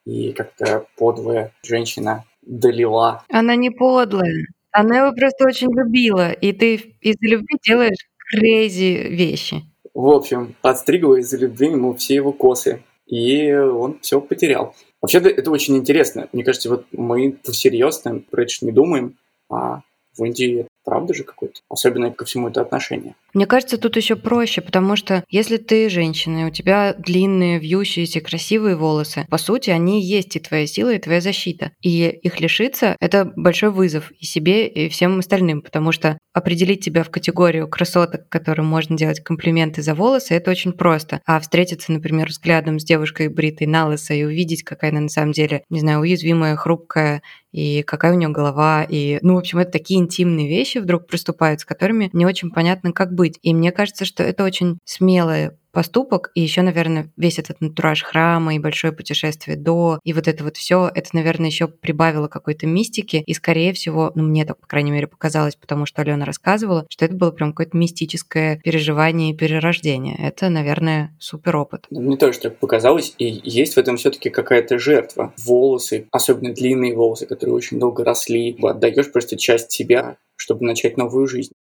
и 0.06 0.32
как-то 0.32 0.86
подлая 0.98 1.52
женщина 1.64 2.24
долила. 2.42 3.24
Она 3.30 3.56
не 3.56 3.70
подлая. 3.70 4.46
Она 4.72 5.00
его 5.00 5.16
просто 5.16 5.46
очень 5.46 5.72
любила, 5.74 6.32
и 6.32 6.54
ты 6.54 6.76
из-за 7.02 7.28
любви 7.28 7.58
делаешь 7.66 8.08
крейзи 8.32 9.10
вещи. 9.10 9.64
В 9.94 10.08
общем, 10.10 10.56
подстригла 10.62 11.16
из-за 11.16 11.38
любви 11.38 11.68
ему 11.70 11.96
все 11.96 12.16
его 12.16 12.32
косы 12.32 12.84
и 13.08 13.54
он 13.54 14.00
все 14.02 14.22
потерял. 14.22 14.76
Вообще 15.02 15.20
это 15.20 15.50
очень 15.50 15.78
интересно. 15.78 16.28
Мне 16.34 16.44
кажется, 16.44 16.70
вот 16.70 16.86
мы 16.92 17.38
всерьез 17.44 18.04
про 18.30 18.44
это 18.44 18.54
не 18.62 18.72
думаем, 18.72 19.18
а 19.50 19.82
в 20.18 20.24
Индии 20.24 20.68
правда 20.88 21.14
же 21.14 21.26
какое-то, 21.26 21.60
особенно 21.68 22.12
ко 22.12 22.24
всему 22.24 22.48
это 22.48 22.62
отношение. 22.62 23.14
Мне 23.34 23.46
кажется, 23.46 23.78
тут 23.78 23.98
еще 23.98 24.16
проще, 24.16 24.62
потому 24.62 24.96
что 24.96 25.26
если 25.30 25.58
ты 25.58 25.90
женщина, 25.90 26.48
у 26.48 26.50
тебя 26.50 26.96
длинные, 26.98 27.60
вьющиеся, 27.60 28.22
красивые 28.22 28.78
волосы, 28.78 29.28
по 29.30 29.38
сути, 29.38 29.70
они 29.70 30.02
есть 30.02 30.38
и 30.38 30.40
твоя 30.40 30.66
сила, 30.66 30.94
и 30.94 31.00
твоя 31.00 31.20
защита. 31.20 31.72
И 31.82 32.08
их 32.08 32.40
лишиться— 32.40 32.96
это 33.02 33.30
большой 33.36 33.72
вызов 33.72 34.12
и 34.12 34.26
себе, 34.26 34.66
и 34.66 34.88
всем 34.88 35.20
остальным, 35.20 35.62
потому 35.62 35.92
что 35.92 36.18
определить 36.34 36.86
тебя 36.86 37.04
в 37.04 37.10
категорию 37.10 37.68
красоток, 37.68 38.30
которым 38.30 38.68
можно 38.68 38.96
делать 38.96 39.20
комплименты 39.20 39.82
за 39.82 39.94
волосы, 39.94 40.36
это 40.36 40.52
очень 40.52 40.72
просто. 40.72 41.20
А 41.26 41.42
встретиться, 41.42 41.92
например, 41.92 42.30
взглядом 42.30 42.80
с 42.80 42.86
девушкой 42.86 43.28
бритой 43.28 43.68
на 43.68 43.88
лысо 43.88 44.14
и 44.14 44.24
увидеть, 44.24 44.64
какая 44.64 44.92
она 44.92 45.02
на 45.02 45.10
самом 45.10 45.34
деле, 45.34 45.64
не 45.70 45.82
знаю, 45.82 46.00
уязвимая, 46.00 46.56
хрупкая, 46.56 47.22
и 47.52 47.82
какая 47.82 48.14
у 48.14 48.16
нее 48.16 48.30
голова, 48.30 48.84
и, 48.84 49.18
ну, 49.22 49.34
в 49.34 49.40
общем, 49.40 49.58
это 49.58 49.72
такие 49.72 50.00
интимные 50.00 50.48
вещи 50.48 50.77
вдруг 50.80 51.08
приступают, 51.08 51.62
с 51.62 51.66
которыми 51.66 52.10
не 52.14 52.26
очень 52.26 52.52
понятно, 52.52 52.92
как 52.92 53.14
быть. 53.14 53.40
И 53.42 53.54
мне 53.54 53.72
кажется, 53.72 54.06
что 54.06 54.24
это 54.24 54.44
очень 54.44 54.80
смелое 54.84 55.58
поступок, 55.72 56.32
и 56.34 56.42
еще, 56.42 56.62
наверное, 56.62 57.12
весь 57.18 57.40
этот 57.40 57.62
натураж 57.62 58.04
храма 58.04 58.56
и 58.56 58.60
большое 58.60 58.94
путешествие 58.94 59.58
до, 59.58 60.00
и 60.04 60.14
вот 60.14 60.28
это 60.28 60.44
вот 60.44 60.58
все, 60.58 60.90
это, 60.94 61.10
наверное, 61.14 61.48
еще 61.48 61.68
прибавило 61.68 62.28
какой-то 62.28 62.68
мистики, 62.68 63.24
и, 63.26 63.34
скорее 63.34 63.74
всего, 63.74 64.12
ну, 64.16 64.24
мне 64.24 64.46
так, 64.46 64.60
по 64.60 64.68
крайней 64.68 64.92
мере, 64.92 65.08
показалось, 65.08 65.56
потому 65.56 65.86
что 65.86 66.02
Алена 66.02 66.26
рассказывала, 66.26 66.86
что 66.90 67.06
это 67.06 67.16
было 67.16 67.32
прям 67.32 67.52
какое-то 67.52 67.78
мистическое 67.78 68.60
переживание 68.64 69.32
и 69.32 69.36
перерождение. 69.36 70.16
Это, 70.18 70.50
наверное, 70.50 71.16
супер 71.20 71.56
опыт. 71.58 71.86
Ну, 71.90 72.02
мне 72.02 72.18
тоже 72.18 72.40
так 72.40 72.58
показалось, 72.58 73.14
и 73.18 73.42
есть 73.44 73.76
в 73.76 73.78
этом 73.78 73.98
все-таки 73.98 74.30
какая-то 74.30 74.80
жертва. 74.80 75.34
Волосы, 75.38 76.08
особенно 76.12 76.54
длинные 76.54 76.96
волосы, 76.96 77.26
которые 77.26 77.56
очень 77.56 77.80
долго 77.80 78.04
росли, 78.04 78.58
отдаешь 78.62 79.12
просто 79.12 79.38
часть 79.38 79.72
себя, 79.72 80.18
чтобы 80.36 80.66
начать 80.66 80.98
новую 80.98 81.28
жизнь. 81.28 81.52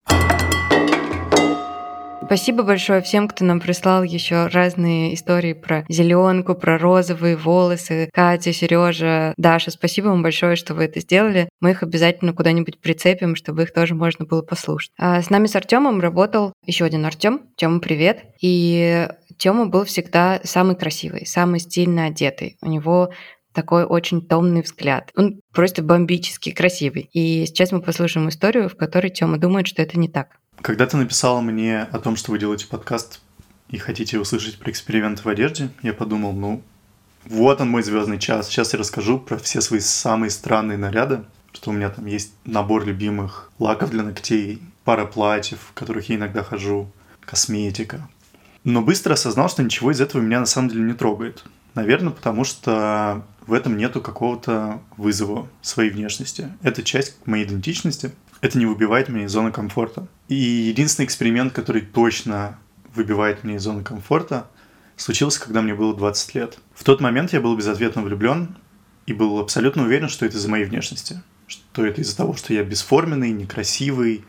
Спасибо 2.26 2.64
большое 2.64 3.02
всем, 3.02 3.28
кто 3.28 3.44
нам 3.44 3.60
прислал 3.60 4.02
еще 4.02 4.48
разные 4.48 5.14
истории 5.14 5.52
про 5.52 5.84
зеленку, 5.88 6.56
про 6.56 6.76
розовые 6.76 7.36
волосы. 7.36 8.10
Катя, 8.12 8.52
Сережа, 8.52 9.32
Даша, 9.36 9.70
спасибо 9.70 10.08
вам 10.08 10.24
большое, 10.24 10.56
что 10.56 10.74
вы 10.74 10.86
это 10.86 10.98
сделали. 10.98 11.48
Мы 11.60 11.70
их 11.70 11.84
обязательно 11.84 12.32
куда-нибудь 12.32 12.80
прицепим, 12.80 13.36
чтобы 13.36 13.62
их 13.62 13.72
тоже 13.72 13.94
можно 13.94 14.24
было 14.24 14.42
послушать. 14.42 14.90
А 14.98 15.22
с 15.22 15.30
нами 15.30 15.46
с 15.46 15.54
Артемом 15.54 16.00
работал 16.00 16.52
еще 16.64 16.84
один 16.84 17.06
Артем. 17.06 17.42
Тема, 17.56 17.78
привет. 17.78 18.24
И 18.42 19.08
Тёма 19.38 19.66
был 19.66 19.84
всегда 19.84 20.40
самый 20.42 20.74
красивый, 20.74 21.26
самый 21.26 21.60
стильно 21.60 22.06
одетый. 22.06 22.56
У 22.60 22.68
него 22.68 23.12
такой 23.52 23.84
очень 23.84 24.20
томный 24.20 24.62
взгляд. 24.62 25.10
Он 25.16 25.40
просто 25.54 25.82
бомбически 25.82 26.50
красивый. 26.50 27.08
И 27.12 27.46
сейчас 27.46 27.70
мы 27.70 27.80
послушаем 27.80 28.28
историю, 28.28 28.68
в 28.68 28.76
которой 28.76 29.10
Тёма 29.10 29.38
думает, 29.38 29.68
что 29.68 29.80
это 29.80 29.98
не 29.98 30.08
так. 30.08 30.40
Когда 30.62 30.86
ты 30.86 30.96
написала 30.96 31.40
мне 31.40 31.82
о 31.82 31.98
том, 31.98 32.16
что 32.16 32.32
вы 32.32 32.38
делаете 32.38 32.66
подкаст 32.66 33.20
и 33.68 33.78
хотите 33.78 34.18
услышать 34.18 34.58
про 34.58 34.70
эксперименты 34.70 35.22
в 35.22 35.28
одежде, 35.28 35.70
я 35.82 35.92
подумал, 35.92 36.32
ну, 36.32 36.62
вот 37.24 37.60
он 37.60 37.70
мой 37.70 37.82
звездный 37.82 38.18
час. 38.18 38.48
Сейчас 38.48 38.72
я 38.72 38.78
расскажу 38.78 39.18
про 39.18 39.36
все 39.36 39.60
свои 39.60 39.80
самые 39.80 40.30
странные 40.30 40.78
наряды, 40.78 41.24
что 41.52 41.70
у 41.70 41.72
меня 41.72 41.90
там 41.90 42.06
есть 42.06 42.32
набор 42.44 42.84
любимых 42.84 43.50
лаков 43.58 43.90
для 43.90 44.02
ногтей, 44.02 44.62
пара 44.84 45.06
платьев, 45.06 45.58
в 45.70 45.72
которых 45.72 46.08
я 46.08 46.16
иногда 46.16 46.42
хожу, 46.42 46.90
косметика. 47.20 48.08
Но 48.64 48.82
быстро 48.82 49.14
осознал, 49.14 49.48
что 49.48 49.62
ничего 49.62 49.90
из 49.90 50.00
этого 50.00 50.22
меня 50.22 50.40
на 50.40 50.46
самом 50.46 50.68
деле 50.68 50.82
не 50.82 50.94
трогает. 50.94 51.44
Наверное, 51.74 52.12
потому 52.12 52.44
что 52.44 53.24
в 53.46 53.52
этом 53.52 53.76
нету 53.76 54.00
какого-то 54.00 54.80
вызова 54.96 55.48
своей 55.62 55.90
внешности. 55.90 56.52
Это 56.62 56.82
часть 56.82 57.16
моей 57.26 57.44
идентичности— 57.44 58.12
это 58.40 58.58
не 58.58 58.66
выбивает 58.66 59.08
меня 59.08 59.26
из 59.26 59.32
зоны 59.32 59.52
комфорта. 59.52 60.08
И 60.28 60.34
единственный 60.34 61.06
эксперимент, 61.06 61.52
который 61.52 61.82
точно 61.82 62.58
выбивает 62.94 63.44
меня 63.44 63.56
из 63.56 63.62
зоны 63.62 63.82
комфорта, 63.82 64.48
случился, 64.96 65.40
когда 65.40 65.62
мне 65.62 65.74
было 65.74 65.94
20 65.94 66.34
лет. 66.34 66.58
В 66.74 66.84
тот 66.84 67.00
момент 67.00 67.32
я 67.32 67.40
был 67.40 67.56
безответно 67.56 68.02
влюблен 68.02 68.56
и 69.06 69.12
был 69.12 69.38
абсолютно 69.38 69.84
уверен, 69.84 70.08
что 70.08 70.26
это 70.26 70.36
из-за 70.36 70.48
моей 70.48 70.64
внешности. 70.64 71.22
Что 71.46 71.86
это 71.86 72.00
из-за 72.00 72.16
того, 72.16 72.34
что 72.34 72.52
я 72.52 72.64
бесформенный, 72.64 73.30
некрасивый, 73.30 74.24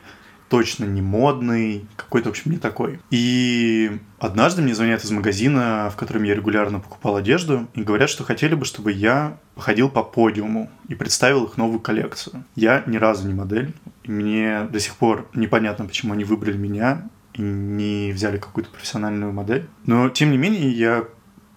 точно 0.49 0.85
не 0.85 1.01
модный, 1.01 1.85
какой-то, 1.95 2.29
в 2.29 2.31
общем, 2.31 2.51
не 2.51 2.57
такой. 2.57 2.99
И 3.09 3.99
однажды 4.19 4.61
мне 4.61 4.75
звонят 4.75 5.03
из 5.03 5.11
магазина, 5.11 5.89
в 5.91 5.95
котором 5.95 6.23
я 6.23 6.35
регулярно 6.35 6.79
покупал 6.79 7.15
одежду, 7.15 7.67
и 7.73 7.83
говорят, 7.83 8.09
что 8.09 8.23
хотели 8.23 8.55
бы, 8.55 8.65
чтобы 8.65 8.91
я 8.91 9.37
походил 9.55 9.89
по 9.89 10.03
подиуму 10.03 10.69
и 10.87 10.95
представил 10.95 11.45
их 11.45 11.57
новую 11.57 11.79
коллекцию. 11.79 12.43
Я 12.55 12.83
ни 12.85 12.97
разу 12.97 13.27
не 13.27 13.33
модель, 13.33 13.73
и 14.03 14.11
мне 14.11 14.63
до 14.63 14.79
сих 14.79 14.95
пор 14.95 15.29
непонятно, 15.33 15.85
почему 15.85 16.13
они 16.13 16.23
выбрали 16.23 16.57
меня 16.57 17.09
и 17.33 17.41
не 17.41 18.11
взяли 18.11 18.37
какую-то 18.37 18.71
профессиональную 18.71 19.33
модель. 19.33 19.67
Но, 19.85 20.09
тем 20.09 20.31
не 20.31 20.37
менее, 20.37 20.71
я 20.71 21.05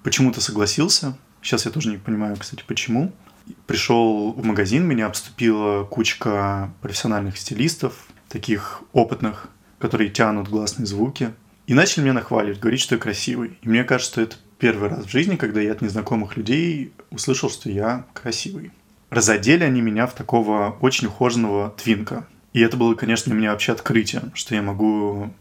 почему-то 0.02 0.40
согласился. 0.40 1.16
Сейчас 1.42 1.64
я 1.64 1.70
тоже 1.70 1.88
не 1.88 1.96
понимаю, 1.96 2.36
кстати, 2.36 2.64
почему. 2.66 3.12
Пришел 3.66 4.32
в 4.32 4.44
магазин, 4.44 4.86
меня 4.86 5.06
обступила 5.06 5.84
кучка 5.84 6.70
профессиональных 6.82 7.36
стилистов, 7.36 7.94
таких 8.30 8.82
опытных, 8.92 9.48
которые 9.78 10.08
тянут 10.08 10.48
гласные 10.48 10.86
звуки. 10.86 11.34
И 11.66 11.74
начали 11.74 12.04
меня 12.04 12.14
нахваливать, 12.14 12.60
говорить, 12.60 12.80
что 12.80 12.94
я 12.94 13.00
красивый. 13.00 13.58
И 13.60 13.68
мне 13.68 13.84
кажется, 13.84 14.12
что 14.12 14.20
это 14.22 14.36
первый 14.58 14.88
раз 14.88 15.04
в 15.04 15.10
жизни, 15.10 15.36
когда 15.36 15.60
я 15.60 15.72
от 15.72 15.82
незнакомых 15.82 16.36
людей 16.36 16.92
услышал, 17.10 17.50
что 17.50 17.70
я 17.70 18.06
красивый. 18.14 18.72
Разодели 19.10 19.64
они 19.64 19.80
меня 19.80 20.06
в 20.06 20.14
такого 20.14 20.76
очень 20.80 21.08
ухоженного 21.08 21.70
твинка. 21.70 22.26
И 22.52 22.60
это 22.60 22.76
было, 22.76 22.94
конечно, 22.94 23.30
для 23.30 23.38
меня 23.38 23.52
вообще 23.52 23.72
открытие, 23.72 24.22
что 24.34 24.54
я 24.54 24.62
могу 24.62 25.32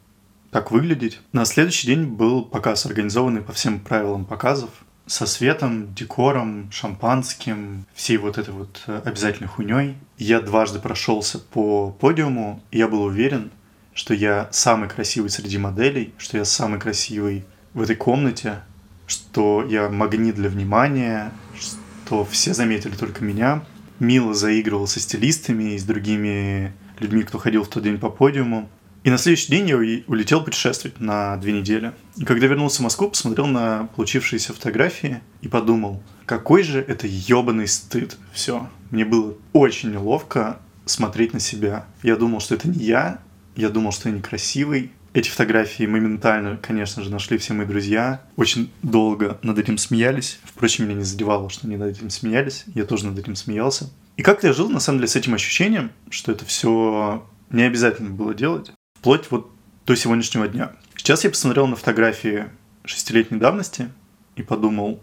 так 0.52 0.72
выглядеть. 0.72 1.20
На 1.32 1.46
следующий 1.46 1.88
день 1.88 2.06
был 2.06 2.44
показ, 2.44 2.86
организованный 2.86 3.42
по 3.42 3.54
всем 3.54 3.80
правилам 3.80 4.26
показов 4.26 4.70
со 5.10 5.26
светом, 5.26 5.92
декором, 5.96 6.70
шампанским, 6.72 7.86
всей 7.96 8.18
вот 8.18 8.38
этой 8.38 8.54
вот 8.54 8.84
э, 8.86 9.02
обязательной 9.04 9.50
хуйней. 9.50 9.98
Я 10.20 10.40
дважды 10.40 10.78
прошелся 10.78 11.40
по 11.40 11.90
подиуму, 11.90 12.62
и 12.70 12.78
я 12.78 12.88
был 12.88 13.02
уверен, 13.02 13.50
что 13.96 14.14
я 14.14 14.48
самый 14.52 14.88
красивый 14.88 15.32
среди 15.32 15.58
моделей, 15.58 16.14
что 16.20 16.38
я 16.38 16.46
самый 16.46 16.80
красивый 16.80 17.44
в 17.74 17.82
этой 17.82 17.96
комнате, 17.96 18.62
что 19.08 19.66
я 19.68 19.90
магнит 19.90 20.36
для 20.36 20.48
внимания, 20.48 21.32
что 21.60 22.24
все 22.24 22.54
заметили 22.54 22.96
только 22.96 23.24
меня. 23.24 23.64
мило 23.98 24.36
заигрывал 24.36 24.86
со 24.86 25.00
стилистами 25.00 25.74
и 25.74 25.80
с 25.80 25.84
другими 25.86 26.72
людьми, 27.00 27.24
кто 27.24 27.40
ходил 27.40 27.64
в 27.64 27.68
тот 27.68 27.82
день 27.82 27.98
по 27.98 28.12
подиуму. 28.12 28.70
И 29.04 29.10
на 29.10 29.18
следующий 29.18 29.52
день 29.52 29.70
я 29.70 29.78
улетел 29.78 30.44
путешествовать 30.44 31.00
на 31.00 31.38
две 31.38 31.54
недели. 31.54 31.94
И 32.18 32.26
когда 32.26 32.48
вернулся 32.48 32.80
в 32.80 32.84
Москву, 32.84 33.10
посмотрел 33.10 33.48
на 33.48 33.88
получившиеся 33.96 34.54
фотографии 34.54 35.22
и 35.42 35.48
подумал, 35.48 36.04
какой 36.26 36.64
же 36.64 36.80
это 36.82 37.08
ебаный 37.08 37.68
стыд. 37.68 38.18
Все. 38.34 38.70
Мне 38.92 39.06
было 39.06 39.36
очень 39.54 39.92
неловко 39.92 40.60
смотреть 40.86 41.34
на 41.34 41.40
себя. 41.40 41.86
Я 42.04 42.18
думал, 42.18 42.42
что 42.42 42.56
это 42.56 42.68
не 42.68 42.84
я, 42.84 43.22
я 43.56 43.70
думал, 43.70 43.92
что 43.92 44.10
я 44.10 44.16
некрасивый. 44.16 44.92
Эти 45.14 45.30
фотографии 45.30 45.86
моментально, 45.86 46.58
конечно 46.58 47.02
же, 47.02 47.10
нашли 47.10 47.38
все 47.38 47.54
мои 47.54 47.66
друзья. 47.66 48.22
Очень 48.36 48.70
долго 48.84 49.40
над 49.42 49.58
этим 49.58 49.78
смеялись. 49.78 50.40
Впрочем, 50.44 50.86
меня 50.86 50.96
не 50.96 51.04
задевало, 51.04 51.50
что 51.50 51.68
они 51.68 51.78
над 51.78 51.98
этим 51.98 52.10
смеялись. 52.10 52.66
Я 52.76 52.86
тоже 52.86 53.08
над 53.08 53.18
этим 53.18 53.36
смеялся. 53.36 53.90
И 54.18 54.22
как-то 54.22 54.48
я 54.48 54.54
жил, 54.54 54.70
на 54.70 54.80
самом 54.80 55.00
деле, 55.00 55.08
с 55.08 55.16
этим 55.16 55.34
ощущением, 55.34 55.92
что 56.10 56.32
это 56.32 56.46
все 56.46 57.26
не 57.50 57.64
обязательно 57.64 58.12
было 58.12 58.36
делать, 58.36 58.72
вплоть 59.00 59.32
вот 59.32 59.50
до 59.86 59.96
сегодняшнего 59.96 60.48
дня. 60.48 60.74
Сейчас 60.96 61.24
я 61.24 61.30
посмотрел 61.30 61.68
на 61.68 61.78
фотографии 61.78 62.50
шестилетней 62.84 63.40
давности 63.40 63.90
и 64.36 64.44
подумал, 64.44 65.02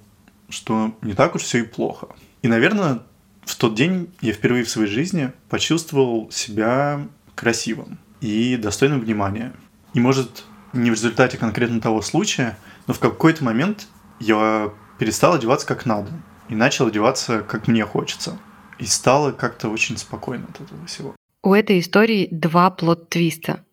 что 0.50 0.94
не 1.00 1.14
так 1.14 1.35
уж 1.35 1.42
все 1.42 1.59
и 1.59 1.62
плохо. 1.62 2.09
И, 2.42 2.48
наверное, 2.48 3.00
в 3.44 3.56
тот 3.56 3.74
день 3.74 4.11
я 4.20 4.32
впервые 4.32 4.64
в 4.64 4.70
своей 4.70 4.90
жизни 4.90 5.32
почувствовал 5.48 6.30
себя 6.30 7.09
красивым 7.35 7.98
и 8.20 8.56
достойным 8.56 9.00
внимания. 9.00 9.54
И 9.94 10.00
может 10.00 10.44
не 10.74 10.90
в 10.90 10.94
результате 10.94 11.38
конкретно 11.38 11.80
того 11.80 12.02
случая, 12.02 12.59
но 12.87 12.92
в 12.92 12.98
какой-то 12.98 13.44
момент 13.44 13.88
я 14.20 14.72
перестал 14.98 15.35
одеваться 15.35 15.66
как 15.66 15.87
надо 15.87 16.11
и 16.50 16.54
начал 16.54 16.88
одеваться 16.88 17.40
как 17.40 17.66
мне 17.66 17.87
хочется. 17.87 18.38
И 18.78 18.85
стало 18.85 19.32
как-то 19.32 19.70
очень 19.70 19.96
спокойно 19.96 20.46
от 20.50 20.61
этого 20.61 20.85
всего. 20.87 21.16
У 21.42 21.54
этой 21.54 21.80
истории 21.80 22.28
два 22.30 22.70
плод-твиста. 22.70 23.64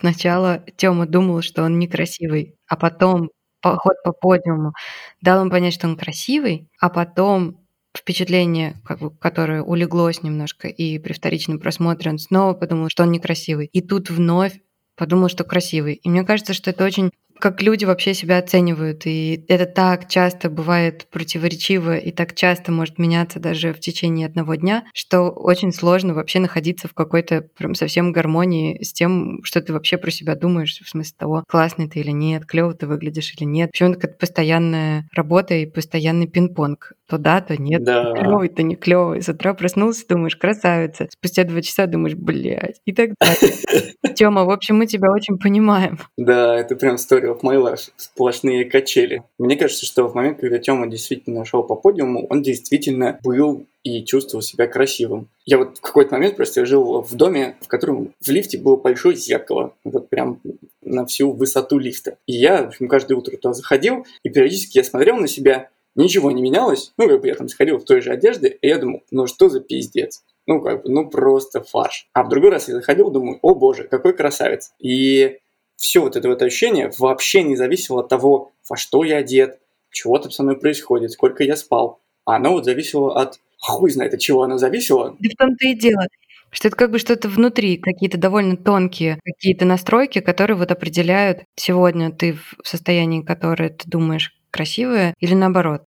Сначала 0.00 0.62
Тёма 0.76 1.06
думал, 1.06 1.42
что 1.42 1.64
он 1.64 1.80
некрасивый, 1.80 2.54
а 2.68 2.76
потом 2.76 3.30
поход 3.60 3.94
по 4.04 4.12
подиуму 4.12 4.72
дал 5.20 5.40
ему 5.40 5.50
понять, 5.50 5.74
что 5.74 5.88
он 5.88 5.96
красивый, 5.96 6.68
а 6.80 6.88
потом 6.88 7.66
впечатление, 7.96 8.76
как 8.84 9.00
бы, 9.00 9.10
которое 9.10 9.60
улеглось 9.60 10.22
немножко, 10.22 10.68
и 10.68 11.00
при 11.00 11.12
вторичном 11.12 11.58
просмотре 11.58 12.12
он 12.12 12.18
снова 12.20 12.54
подумал, 12.54 12.88
что 12.90 13.02
он 13.02 13.10
некрасивый. 13.10 13.66
И 13.72 13.80
тут 13.80 14.08
вновь 14.08 14.60
подумал, 14.94 15.28
что 15.28 15.42
красивый. 15.42 15.94
И 15.94 16.08
мне 16.08 16.22
кажется, 16.22 16.54
что 16.54 16.70
это 16.70 16.84
очень 16.84 17.10
как 17.40 17.62
люди 17.62 17.84
вообще 17.84 18.14
себя 18.14 18.38
оценивают. 18.38 19.02
И 19.06 19.44
это 19.48 19.66
так 19.66 20.08
часто 20.08 20.50
бывает 20.50 21.06
противоречиво 21.10 21.96
и 21.96 22.10
так 22.10 22.34
часто 22.34 22.72
может 22.72 22.98
меняться 22.98 23.40
даже 23.40 23.72
в 23.72 23.80
течение 23.80 24.26
одного 24.26 24.54
дня, 24.54 24.84
что 24.94 25.30
очень 25.30 25.72
сложно 25.72 26.14
вообще 26.14 26.40
находиться 26.40 26.88
в 26.88 26.94
какой-то 26.94 27.42
прям 27.56 27.74
совсем 27.74 28.12
гармонии 28.12 28.82
с 28.82 28.92
тем, 28.92 29.40
что 29.44 29.60
ты 29.60 29.72
вообще 29.72 29.98
про 29.98 30.10
себя 30.10 30.34
думаешь, 30.34 30.80
в 30.84 30.88
смысле 30.88 31.14
того, 31.18 31.44
классный 31.48 31.88
ты 31.88 32.00
или 32.00 32.10
нет, 32.10 32.46
клево 32.46 32.74
ты 32.74 32.86
выглядишь 32.86 33.34
или 33.36 33.44
нет. 33.44 33.70
Почему 33.72 33.92
это 33.92 34.08
постоянная 34.08 35.08
работа 35.14 35.54
и 35.54 35.66
постоянный 35.66 36.26
пинг-понг. 36.26 36.92
То 37.08 37.18
да, 37.18 37.40
то 37.40 37.60
нет. 37.60 37.84
Да. 37.84 38.12
Клевый, 38.12 38.48
то 38.48 38.62
не 38.62 38.76
клевый. 38.76 39.22
С 39.22 39.28
утра 39.28 39.54
проснулся, 39.54 40.06
думаешь, 40.06 40.36
красавица. 40.36 41.08
Спустя 41.10 41.44
два 41.44 41.62
часа 41.62 41.86
думаешь, 41.86 42.14
блядь. 42.14 42.80
И 42.84 42.92
так 42.92 43.10
далее. 43.18 43.54
Тёма, 44.14 44.44
в 44.44 44.50
общем, 44.50 44.76
мы 44.76 44.86
тебя 44.86 45.10
очень 45.10 45.38
понимаем. 45.38 45.98
Да, 46.16 46.54
это 46.56 46.76
прям 46.76 46.96
story 46.96 47.27
my 47.42 47.56
life. 47.56 47.90
Сплошные 47.96 48.64
качели. 48.64 49.22
Мне 49.38 49.56
кажется, 49.56 49.86
что 49.86 50.08
в 50.08 50.14
момент, 50.14 50.40
когда 50.40 50.58
Тёма 50.58 50.86
действительно 50.86 51.44
шел 51.44 51.62
по 51.62 51.74
подиуму, 51.74 52.26
он 52.28 52.42
действительно 52.42 53.18
был 53.22 53.66
и 53.82 54.04
чувствовал 54.04 54.42
себя 54.42 54.66
красивым. 54.66 55.28
Я 55.46 55.58
вот 55.58 55.78
в 55.78 55.80
какой-то 55.80 56.14
момент 56.14 56.36
просто 56.36 56.66
жил 56.66 57.02
в 57.02 57.14
доме, 57.14 57.56
в 57.60 57.68
котором 57.68 58.14
в 58.20 58.28
лифте 58.28 58.58
было 58.58 58.76
большое 58.76 59.16
зеркало, 59.16 59.74
вот 59.84 60.08
прям 60.08 60.40
на 60.82 61.06
всю 61.06 61.32
высоту 61.32 61.78
лифта. 61.78 62.18
И 62.26 62.34
я, 62.34 62.64
в 62.64 62.68
общем, 62.68 62.88
каждое 62.88 63.14
утро 63.14 63.36
туда 63.36 63.54
заходил, 63.54 64.06
и 64.22 64.28
периодически 64.28 64.78
я 64.78 64.84
смотрел 64.84 65.16
на 65.16 65.28
себя, 65.28 65.70
ничего 65.94 66.30
не 66.30 66.42
менялось, 66.42 66.92
ну, 66.96 67.08
как 67.08 67.20
бы 67.20 67.28
я 67.28 67.34
там 67.34 67.48
сходил 67.48 67.78
в 67.78 67.84
той 67.84 68.00
же 68.00 68.10
одежде, 68.10 68.48
и 68.48 68.68
я 68.68 68.78
думал, 68.78 69.02
ну 69.10 69.26
что 69.26 69.48
за 69.48 69.60
пиздец? 69.60 70.22
Ну, 70.46 70.62
как 70.62 70.82
бы, 70.82 70.90
ну 70.90 71.08
просто 71.10 71.62
фарш. 71.62 72.08
А 72.14 72.22
в 72.22 72.28
другой 72.28 72.50
раз 72.50 72.68
я 72.68 72.74
заходил, 72.74 73.10
думаю, 73.10 73.38
о 73.42 73.54
боже, 73.54 73.84
какой 73.84 74.14
красавец. 74.14 74.72
И 74.78 75.38
все 75.78 76.00
вот 76.00 76.16
это 76.16 76.28
вот 76.28 76.42
ощущение 76.42 76.90
вообще 76.98 77.42
не 77.42 77.56
зависело 77.56 78.00
от 78.00 78.08
того, 78.08 78.52
во 78.68 78.76
что 78.76 79.04
я 79.04 79.18
одет, 79.18 79.60
чего 79.90 80.18
там 80.18 80.30
со 80.30 80.42
мной 80.42 80.58
происходит, 80.58 81.12
сколько 81.12 81.44
я 81.44 81.56
спал. 81.56 82.00
А 82.26 82.36
оно 82.36 82.52
вот 82.52 82.64
зависело 82.64 83.18
от... 83.18 83.38
Хуй 83.60 83.90
знает, 83.90 84.14
от 84.14 84.20
чего 84.20 84.42
оно 84.42 84.58
зависело. 84.58 85.16
Да 85.18 85.30
в 85.30 85.36
том-то 85.36 85.66
и 85.66 85.74
дело. 85.74 86.06
Что 86.50 86.68
это 86.68 86.76
как 86.76 86.90
бы 86.90 86.98
что-то 86.98 87.28
внутри, 87.28 87.76
какие-то 87.76 88.18
довольно 88.18 88.56
тонкие 88.56 89.20
какие-то 89.24 89.64
настройки, 89.64 90.20
которые 90.20 90.56
вот 90.56 90.70
определяют, 90.70 91.42
сегодня 91.56 92.10
ты 92.10 92.34
в 92.34 92.56
состоянии, 92.64 93.22
которое 93.22 93.70
ты 93.70 93.88
думаешь 93.88 94.34
красивое, 94.50 95.14
или 95.20 95.34
наоборот. 95.34 95.84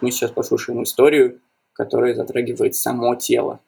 Мы 0.00 0.10
сейчас 0.10 0.32
послушаем 0.32 0.82
историю, 0.82 1.40
которая 1.72 2.14
затрагивает 2.14 2.74
само 2.74 3.14
тело. 3.14 3.60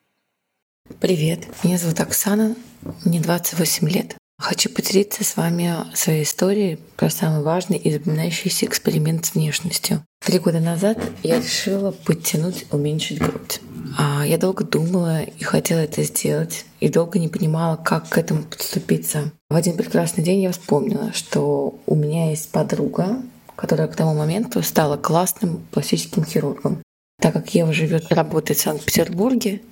Привет, 1.00 1.46
меня 1.62 1.78
зовут 1.78 2.00
Оксана, 2.00 2.56
мне 3.04 3.20
28 3.20 3.88
лет. 3.88 4.16
Хочу 4.44 4.68
поделиться 4.68 5.24
с 5.24 5.38
вами 5.38 5.72
своей 5.94 6.24
историей 6.24 6.78
про 6.96 7.08
самый 7.08 7.42
важный 7.42 7.78
и 7.78 7.90
запоминающийся 7.90 8.66
эксперимент 8.66 9.24
с 9.24 9.34
внешностью. 9.34 10.04
Три 10.22 10.38
года 10.38 10.60
назад 10.60 10.98
я 11.22 11.40
решила 11.40 11.92
подтянуть, 11.92 12.66
уменьшить 12.70 13.20
грудь. 13.20 13.62
А 13.96 14.22
я 14.26 14.36
долго 14.36 14.62
думала 14.62 15.22
и 15.22 15.42
хотела 15.42 15.78
это 15.78 16.02
сделать, 16.02 16.66
и 16.80 16.90
долго 16.90 17.18
не 17.18 17.28
понимала, 17.28 17.76
как 17.76 18.10
к 18.10 18.18
этому 18.18 18.42
подступиться. 18.42 19.32
В 19.48 19.54
один 19.54 19.78
прекрасный 19.78 20.22
день 20.22 20.42
я 20.42 20.52
вспомнила, 20.52 21.14
что 21.14 21.80
у 21.86 21.94
меня 21.94 22.28
есть 22.28 22.50
подруга, 22.50 23.22
которая 23.56 23.88
к 23.88 23.96
тому 23.96 24.12
моменту 24.12 24.62
стала 24.62 24.98
классным 24.98 25.64
пластическим 25.70 26.22
хирургом. 26.22 26.82
Так 27.18 27.32
как 27.32 27.54
Ева 27.54 27.72
живет 27.72 28.10
и 28.10 28.14
работает 28.14 28.58
в 28.58 28.62
Санкт-Петербурге, 28.62 29.62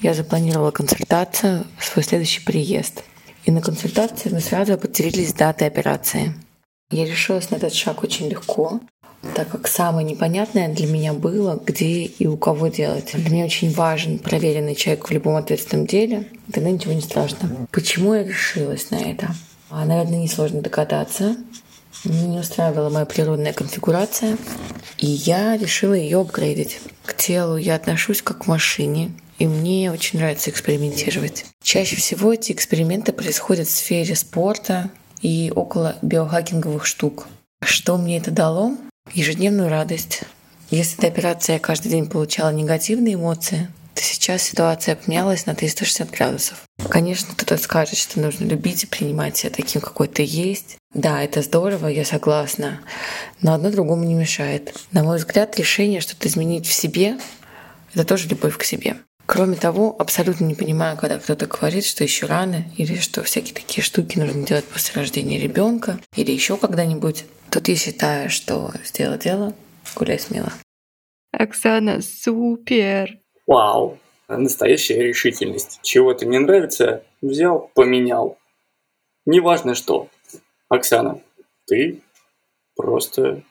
я 0.00 0.14
запланировала 0.14 0.70
консультацию, 0.70 1.66
свой 1.78 2.02
следующий 2.02 2.42
приезд. 2.42 3.04
И 3.44 3.50
на 3.50 3.60
консультации 3.60 4.30
мы 4.30 4.40
сразу 4.40 4.74
определились 4.74 5.30
с 5.30 5.34
датой 5.34 5.66
операции. 5.66 6.34
Я 6.90 7.04
решилась 7.04 7.50
на 7.50 7.56
этот 7.56 7.74
шаг 7.74 8.02
очень 8.02 8.28
легко, 8.28 8.80
так 9.34 9.48
как 9.48 9.66
самое 9.68 10.06
непонятное 10.06 10.72
для 10.72 10.86
меня 10.86 11.12
было, 11.12 11.60
где 11.64 12.04
и 12.04 12.26
у 12.26 12.36
кого 12.36 12.68
делать. 12.68 13.10
Для 13.14 13.30
меня 13.30 13.44
очень 13.46 13.72
важен 13.72 14.18
проверенный 14.18 14.74
человек 14.74 15.08
в 15.08 15.12
любом 15.12 15.36
ответственном 15.36 15.86
деле, 15.86 16.28
тогда 16.52 16.70
ничего 16.70 16.92
не 16.92 17.00
страшно. 17.00 17.66
Почему 17.70 18.14
я 18.14 18.24
решилась 18.24 18.90
на 18.90 18.96
это? 18.96 19.34
А, 19.70 19.84
наверное, 19.84 20.22
несложно 20.22 20.60
догадаться. 20.60 21.36
Мне 22.04 22.26
не 22.26 22.38
устраивала 22.38 22.90
моя 22.90 23.06
природная 23.06 23.52
конфигурация, 23.52 24.36
и 24.98 25.06
я 25.06 25.56
решила 25.56 25.94
ее 25.94 26.20
апгрейдить. 26.20 26.80
К 27.04 27.14
телу 27.14 27.56
я 27.56 27.76
отношусь 27.76 28.20
как 28.20 28.44
к 28.44 28.46
машине, 28.46 29.10
и 29.38 29.46
мне 29.46 29.90
очень 29.90 30.18
нравится 30.18 30.50
экспериментировать. 30.50 31.44
Чаще 31.62 31.96
всего 31.96 32.32
эти 32.32 32.52
эксперименты 32.52 33.12
происходят 33.12 33.66
в 33.66 33.70
сфере 33.70 34.14
спорта 34.14 34.90
и 35.22 35.52
около 35.54 35.96
биохакинговых 36.02 36.86
штук. 36.86 37.26
Что 37.62 37.96
мне 37.96 38.18
это 38.18 38.30
дало? 38.30 38.76
Ежедневную 39.12 39.68
радость. 39.68 40.22
Если 40.70 41.00
до 41.00 41.08
операции 41.08 41.54
я 41.54 41.58
каждый 41.58 41.90
день 41.90 42.08
получала 42.08 42.50
негативные 42.50 43.14
эмоции, 43.14 43.68
то 43.94 44.02
сейчас 44.02 44.42
ситуация 44.42 44.96
поменялась 44.96 45.46
на 45.46 45.54
360 45.54 46.10
градусов. 46.10 46.62
Конечно, 46.88 47.34
кто-то 47.34 47.56
скажет, 47.62 47.96
что 47.96 48.20
нужно 48.20 48.44
любить 48.44 48.84
и 48.84 48.86
принимать 48.86 49.36
себя 49.36 49.50
таким, 49.50 49.80
какой 49.80 50.08
ты 50.08 50.24
есть. 50.26 50.76
Да, 50.92 51.22
это 51.22 51.42
здорово, 51.42 51.88
я 51.88 52.04
согласна. 52.04 52.80
Но 53.40 53.54
одно 53.54 53.70
другому 53.70 54.04
не 54.04 54.14
мешает. 54.14 54.74
На 54.92 55.04
мой 55.04 55.18
взгляд, 55.18 55.56
решение 55.58 56.00
что-то 56.00 56.28
изменить 56.28 56.66
в 56.66 56.72
себе— 56.72 57.18
это 57.94 58.04
тоже 58.04 58.28
любовь 58.28 58.56
к 58.58 58.64
себе. 58.64 58.96
Кроме 59.26 59.56
того, 59.56 59.96
абсолютно 59.98 60.44
не 60.44 60.54
понимаю, 60.54 60.98
когда 60.98 61.18
кто-то 61.18 61.46
говорит, 61.46 61.84
что 61.84 62.04
еще 62.04 62.26
рано, 62.26 62.64
или 62.76 62.96
что 62.96 63.22
всякие 63.22 63.54
такие 63.54 63.82
штуки 63.82 64.18
нужно 64.18 64.44
делать 64.44 64.66
после 64.66 65.00
рождения 65.00 65.38
ребенка, 65.38 65.98
или 66.14 66.30
еще 66.30 66.58
когда-нибудь. 66.58 67.24
Тут 67.50 67.68
я 67.68 67.76
считаю, 67.76 68.28
что 68.28 68.70
сделать 68.84 69.22
дело, 69.22 69.54
гуляй 69.96 70.18
смело. 70.18 70.52
Оксана, 71.32 72.02
супер! 72.02 73.18
Вау! 73.46 73.98
Настоящая 74.28 75.02
решительность. 75.02 75.80
Чего-то 75.82 76.26
не 76.26 76.38
нравится, 76.38 77.02
взял, 77.22 77.70
поменял. 77.74 78.38
Неважно 79.26 79.74
что. 79.74 80.08
Оксана, 80.68 81.20
ты 81.66 82.00
просто 82.76 83.42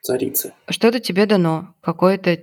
царица. 0.00 0.54
Что-то 0.68 1.00
тебе 1.00 1.26
дано, 1.26 1.74
какое-то 1.80 2.38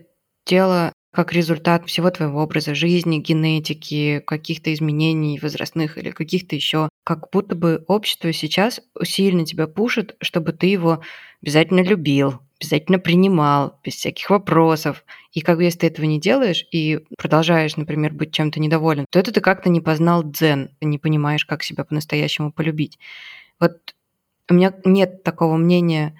тело 0.46 0.94
как 1.12 1.34
результат 1.34 1.88
всего 1.88 2.12
твоего 2.12 2.42
образа 2.44 2.76
жизни, 2.76 3.18
генетики, 3.20 4.20
каких-то 4.26 4.74
изменений 4.74 5.40
возрастных 5.42 5.98
или 5.98 6.12
каких-то 6.12 6.56
еще. 6.56 6.90
Как 7.04 7.30
будто 7.32 7.56
бы 7.56 7.84
общество 7.88 8.32
сейчас 8.32 8.82
сильно 9.04 9.46
тебя 9.46 9.68
пушит, 9.68 10.16
чтобы 10.22 10.54
ты 10.54 10.68
его 10.68 11.02
обязательно 11.42 11.82
любил, 11.82 12.40
обязательно 12.62 13.00
принимал, 13.00 13.80
без 13.84 13.96
всяких 13.96 14.30
вопросов. 14.30 15.04
И 15.34 15.42
как 15.42 15.58
бы 15.58 15.64
если 15.64 15.80
ты 15.80 15.88
этого 15.88 16.06
не 16.06 16.20
делаешь 16.20 16.66
и 16.72 17.00
продолжаешь, 17.18 17.76
например, 17.78 18.14
быть 18.14 18.34
чем-то 18.34 18.60
недоволен, 18.60 19.06
то 19.10 19.20
это 19.20 19.32
ты 19.32 19.42
как-то 19.42 19.70
не 19.70 19.82
познал 19.82 20.24
дзен, 20.24 20.70
не 20.82 21.00
понимаешь, 21.00 21.46
как 21.46 21.64
себя 21.64 21.86
по-настоящему 21.86 22.52
полюбить. 22.52 23.00
Вот 23.60 23.96
у 24.50 24.54
меня 24.54 24.74
нет 24.86 25.24
такого 25.24 25.58
мнения, 25.58 26.16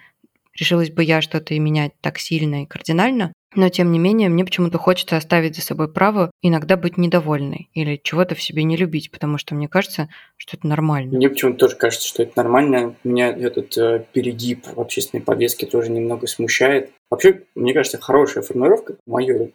решилась 0.58 0.92
бы 0.92 1.04
я 1.04 1.22
что-то 1.22 1.54
и 1.54 1.60
менять 1.60 1.94
так 2.02 2.20
сильно 2.20 2.64
и 2.64 2.66
кардинально, 2.66 3.34
но 3.56 3.70
тем 3.70 3.92
не 3.92 4.00
менее 4.00 4.30
мне 4.30 4.46
почему-то 4.46 4.78
хочется 4.78 5.18
оставить 5.18 5.56
за 5.56 5.62
собой 5.62 5.92
право 5.92 6.32
иногда 6.42 6.78
быть 6.78 6.98
недовольной 6.98 7.70
или 7.74 8.00
чего-то 8.02 8.36
в 8.36 8.42
себе 8.42 8.64
не 8.64 8.78
любить, 8.78 9.12
потому 9.12 9.38
что 9.38 9.56
мне 9.56 9.68
кажется, 9.68 10.10
что 10.38 10.58
это 10.58 10.68
нормально. 10.68 11.18
Мне 11.18 11.30
почему-то 11.30 11.60
тоже 11.60 11.76
кажется, 11.76 12.08
что 12.08 12.24
это 12.24 12.34
нормально. 12.36 12.96
Меня 13.04 13.30
этот 13.30 13.78
э, 13.78 14.06
перегиб 14.14 14.66
в 14.68 14.80
общественной 14.80 15.22
повестке 15.22 15.66
тоже 15.66 15.92
немного 15.92 16.28
смущает. 16.28 16.92
Вообще, 17.10 17.42
мне 17.56 17.74
кажется, 17.74 18.00
хорошая 18.00 18.44
формулировка. 18.44 18.96
Мое 19.06 19.52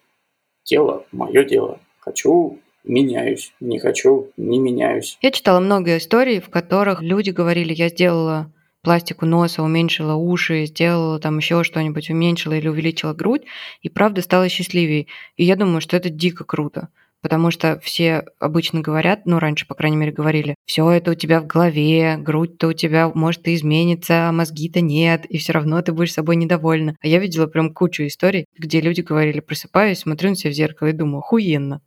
тело, 0.65 1.05
мое 1.13 1.45
дело. 1.45 1.79
Хочу 2.01 2.59
меняюсь, 2.85 3.53
не 3.61 3.79
хочу, 3.79 4.31
не 4.37 4.59
меняюсь. 4.59 5.19
Я 5.23 5.31
читала 5.31 5.61
много 5.61 5.97
историй, 5.97 6.41
в 6.41 6.51
которых 6.51 7.01
люди 7.01 7.31
говорили, 7.31 7.73
я 7.73 7.89
сделала 7.89 8.51
пластику 8.85 9.27
носа, 9.27 9.63
уменьшила 9.63 10.15
уши, 10.15 10.67
сделала 10.67 11.19
там 11.19 11.39
еще 11.39 11.65
что-нибудь, 11.65 12.11
уменьшила 12.11 12.53
или 12.55 12.69
увеличила 12.69 13.15
грудь, 13.15 13.43
и 13.83 13.89
правда 13.89 14.23
стала 14.23 14.49
счастливее. 14.49 15.07
И 15.37 15.45
я 15.45 15.57
думаю, 15.57 15.81
что 15.81 15.97
это 15.97 16.11
дико 16.11 16.45
круто. 16.45 16.89
Потому 17.25 17.51
что 17.51 17.81
все 17.83 18.27
обычно 18.39 18.83
говорят, 18.83 19.25
ну, 19.25 19.39
раньше, 19.39 19.67
по 19.67 19.75
крайней 19.75 19.97
мере, 19.97 20.13
говорили, 20.13 20.57
все 20.67 20.91
это 20.91 21.13
у 21.13 21.15
тебя 21.15 21.41
в 21.41 21.47
голове, 21.47 22.19
грудь-то 22.19 22.69
у 22.69 22.73
тебя 22.75 23.11
может 23.15 23.49
и 23.49 23.55
изменится, 23.55 24.29
а 24.29 24.33
мозги-то 24.33 24.83
нет, 24.83 25.25
и 25.25 25.39
все 25.39 25.55
равно 25.55 25.81
ты 25.81 25.93
будешь 25.93 26.13
собой 26.13 26.37
недовольна. 26.37 26.97
А 27.01 27.07
я 27.07 27.19
видела 27.19 27.47
прям 27.47 27.73
кучу 27.73 28.07
историй, 28.07 28.45
где 28.59 28.83
люди 28.83 29.01
говорили, 29.01 29.41
просыпаюсь, 29.41 30.01
смотрю 30.01 30.31
на 30.31 30.37
себя 30.37 30.51
в 30.51 30.55
зеркало 30.55 30.89
и 30.89 30.93
думаю, 30.93 31.21
охуенно. 31.21 31.81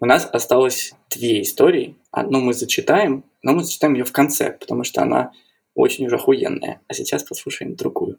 У 0.00 0.06
нас 0.06 0.28
осталось 0.32 0.92
две 1.08 1.42
истории. 1.42 1.96
Одну 2.10 2.40
мы 2.40 2.52
зачитаем, 2.52 3.24
но 3.42 3.52
мы 3.52 3.62
зачитаем 3.62 3.94
ее 3.94 4.04
в 4.04 4.10
конце, 4.10 4.56
потому 4.58 4.82
что 4.82 5.02
она 5.02 5.30
очень 5.74 6.06
уже 6.06 6.16
охуенная. 6.16 6.80
А 6.88 6.94
сейчас 6.94 7.22
послушаем 7.22 7.74
другую. 7.76 8.18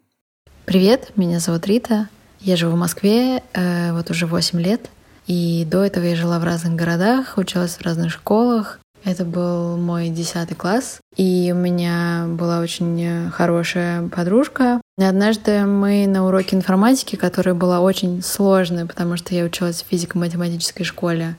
Привет, 0.64 1.12
меня 1.16 1.38
зовут 1.38 1.66
Рита. 1.66 2.08
Я 2.40 2.56
живу 2.56 2.72
в 2.72 2.78
Москве 2.78 3.42
э, 3.52 3.92
вот 3.92 4.10
уже 4.10 4.26
8 4.26 4.60
лет. 4.60 4.90
И 5.26 5.64
до 5.70 5.84
этого 5.84 6.04
я 6.04 6.16
жила 6.16 6.38
в 6.38 6.44
разных 6.44 6.74
городах, 6.74 7.34
училась 7.36 7.76
в 7.76 7.82
разных 7.82 8.10
школах. 8.10 8.80
Это 9.04 9.24
был 9.24 9.76
мой 9.76 10.10
десятый 10.10 10.56
класс, 10.56 11.00
и 11.16 11.52
у 11.52 11.58
меня 11.58 12.26
была 12.28 12.60
очень 12.60 13.30
хорошая 13.32 14.08
подружка. 14.08 14.80
И 14.96 15.02
однажды 15.02 15.66
мы 15.66 16.06
на 16.06 16.24
уроке 16.24 16.54
информатики, 16.54 17.16
которая 17.16 17.56
была 17.56 17.80
очень 17.80 18.22
сложной, 18.22 18.86
потому 18.86 19.16
что 19.16 19.34
я 19.34 19.44
училась 19.44 19.82
в 19.82 19.86
физико-математической 19.88 20.84
школе 20.84 21.36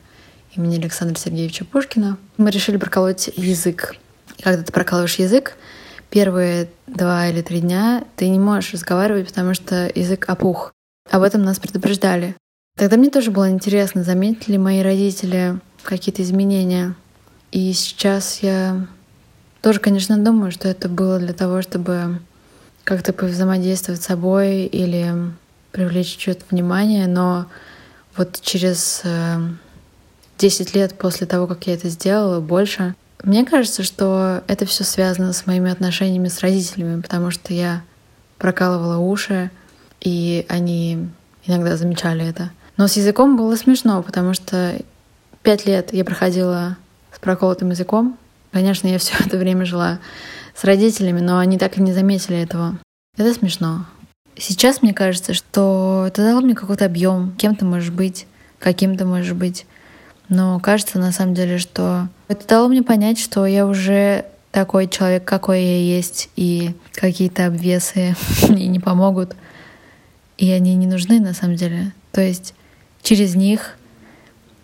имени 0.54 0.78
Александра 0.78 1.16
Сергеевича 1.16 1.64
Пушкина, 1.64 2.18
мы 2.36 2.50
решили 2.50 2.76
проколоть 2.76 3.30
язык. 3.34 3.96
Когда 4.42 4.62
ты 4.62 4.70
прокалываешь 4.70 5.14
язык, 5.14 5.56
первые 6.14 6.68
два 6.86 7.26
или 7.26 7.42
три 7.42 7.60
дня 7.60 8.04
ты 8.14 8.28
не 8.28 8.38
можешь 8.38 8.72
разговаривать, 8.72 9.26
потому 9.26 9.52
что 9.52 9.90
язык 9.92 10.28
опух. 10.28 10.72
Об 11.10 11.22
этом 11.22 11.42
нас 11.42 11.58
предупреждали. 11.58 12.36
Тогда 12.78 12.96
мне 12.96 13.10
тоже 13.10 13.32
было 13.32 13.50
интересно, 13.50 14.04
заметили 14.04 14.52
ли 14.52 14.58
мои 14.58 14.80
родители 14.80 15.58
какие-то 15.82 16.22
изменения. 16.22 16.94
И 17.50 17.72
сейчас 17.72 18.44
я 18.44 18.86
тоже, 19.60 19.80
конечно, 19.80 20.16
думаю, 20.16 20.52
что 20.52 20.68
это 20.68 20.88
было 20.88 21.18
для 21.18 21.32
того, 21.32 21.62
чтобы 21.62 22.20
как-то 22.84 23.12
повзаимодействовать 23.12 24.00
с 24.00 24.06
собой 24.06 24.66
или 24.66 25.12
привлечь 25.72 26.16
чье-то 26.16 26.44
внимание, 26.48 27.08
но 27.08 27.46
вот 28.16 28.40
через 28.40 29.02
10 30.38 30.74
э, 30.74 30.78
лет 30.78 30.96
после 30.96 31.26
того, 31.26 31.48
как 31.48 31.66
я 31.66 31.74
это 31.74 31.88
сделала, 31.88 32.38
больше, 32.40 32.94
мне 33.24 33.44
кажется, 33.44 33.82
что 33.82 34.42
это 34.48 34.66
все 34.66 34.84
связано 34.84 35.32
с 35.32 35.46
моими 35.46 35.70
отношениями 35.70 36.28
с 36.28 36.40
родителями, 36.40 37.00
потому 37.00 37.30
что 37.30 37.54
я 37.54 37.82
прокалывала 38.38 38.98
уши, 38.98 39.50
и 40.00 40.44
они 40.48 41.08
иногда 41.46 41.76
замечали 41.76 42.26
это. 42.26 42.50
Но 42.76 42.86
с 42.86 42.96
языком 42.96 43.36
было 43.36 43.56
смешно, 43.56 44.02
потому 44.02 44.34
что 44.34 44.78
пять 45.42 45.66
лет 45.66 45.92
я 45.92 46.04
проходила 46.04 46.76
с 47.12 47.18
проколотым 47.18 47.70
языком. 47.70 48.18
Конечно, 48.52 48.88
я 48.88 48.98
все 48.98 49.14
это 49.24 49.38
время 49.38 49.64
жила 49.64 49.98
с 50.54 50.62
родителями, 50.64 51.20
но 51.20 51.38
они 51.38 51.58
так 51.58 51.78
и 51.78 51.82
не 51.82 51.92
заметили 51.92 52.38
этого. 52.38 52.78
Это 53.16 53.32
смешно. 53.32 53.86
Сейчас 54.36 54.82
мне 54.82 54.92
кажется, 54.92 55.32
что 55.32 56.04
это 56.08 56.22
дало 56.22 56.40
мне 56.40 56.54
какой-то 56.54 56.84
объем, 56.84 57.34
кем 57.38 57.54
ты 57.54 57.64
можешь 57.64 57.90
быть, 57.90 58.26
каким 58.58 58.96
ты 58.96 59.04
можешь 59.04 59.32
быть. 59.32 59.66
Но 60.28 60.58
кажется 60.60 60.98
на 60.98 61.12
самом 61.12 61.34
деле, 61.34 61.58
что 61.58 62.08
это 62.28 62.46
дало 62.46 62.68
мне 62.68 62.82
понять, 62.82 63.18
что 63.18 63.46
я 63.46 63.66
уже 63.66 64.24
такой 64.50 64.88
человек, 64.88 65.24
какой 65.24 65.62
я 65.62 65.78
есть, 65.78 66.30
и 66.36 66.74
какие-то 66.92 67.46
обвесы 67.46 68.14
мне 68.48 68.68
не 68.68 68.80
помогут, 68.80 69.34
и 70.38 70.50
они 70.50 70.74
не 70.74 70.86
нужны 70.86 71.20
на 71.20 71.34
самом 71.34 71.56
деле. 71.56 71.92
То 72.12 72.20
есть 72.20 72.54
через 73.02 73.34
них 73.34 73.76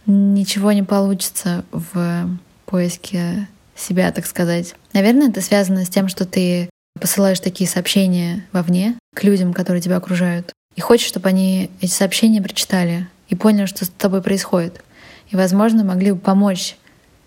ничего 0.07 0.73
не 0.73 0.83
получится 0.83 1.65
в 1.73 2.29
поиске 2.67 3.49
себя, 3.77 4.13
так 4.13 4.27
сказать. 4.27 4.75
Наверное, 4.93 5.29
это 5.29 5.41
связано 5.41 5.85
с 5.85 5.89
тем, 5.89 6.09
что 6.09 6.25
ты 6.25 6.71
посылаешь 6.99 7.41
такие 7.41 7.69
сообщения 7.69 8.47
вовне 8.53 8.97
к 9.15 9.25
людям, 9.25 9.53
которые 9.53 9.83
тебя 9.83 9.97
окружают, 9.97 10.53
и 10.77 10.81
хочешь, 10.81 11.09
чтобы 11.09 11.29
они 11.29 11.71
эти 11.81 11.91
сообщения 11.91 12.43
прочитали 12.43 13.09
и 13.29 13.35
поняли, 13.35 13.67
что 13.67 13.85
с 13.85 13.89
тобой 13.89 14.23
происходит 14.23 14.83
и, 15.31 15.37
возможно, 15.37 15.85
могли 15.85 16.13
бы 16.13 16.19
помочь 16.19 16.77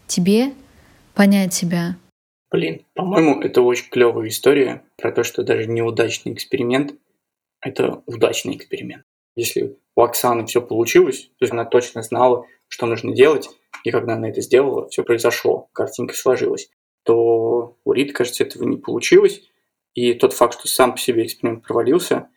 тебе 0.08 0.54
понять 1.14 1.54
себя. 1.54 1.98
Блин, 2.52 2.86
по-моему, 2.94 3.42
это 3.42 3.62
очень 3.62 3.90
клевая 3.90 4.28
история 4.28 4.84
про 4.98 5.12
то, 5.12 5.24
что 5.24 5.44
даже 5.44 5.68
неудачный 5.68 6.34
эксперимент– 6.34 6.94
это 7.62 8.04
удачный 8.06 8.56
эксперимент. 8.56 9.04
Если 9.36 9.78
у 9.96 10.02
Оксаны 10.02 10.46
все 10.46 10.62
получилось, 10.62 11.32
то 11.40 11.46
есть 11.46 11.54
она 11.54 11.66
точно 11.66 12.04
знала, 12.04 12.46
что 12.68 12.86
нужно 12.86 13.14
делать, 13.14 13.50
и 13.84 13.92
когда 13.92 14.14
она 14.14 14.30
это 14.30 14.42
сделала, 14.42 14.88
все 14.90 15.04
произошло, 15.04 15.70
картинка 15.74 16.14
сложилась, 16.14 16.70
то 17.04 17.78
у 17.84 17.94
Рит, 17.94 18.14
кажется, 18.14 18.44
этого 18.44 18.64
не 18.66 18.78
получилось, 18.78 19.42
и 19.94 20.14
тот 20.14 20.34
факт, 20.34 20.60
что 20.60 20.68
сам 20.68 20.94
по 20.94 20.98
себе 21.00 21.26
эксперимент 21.26 21.64
провалился, 21.64 22.30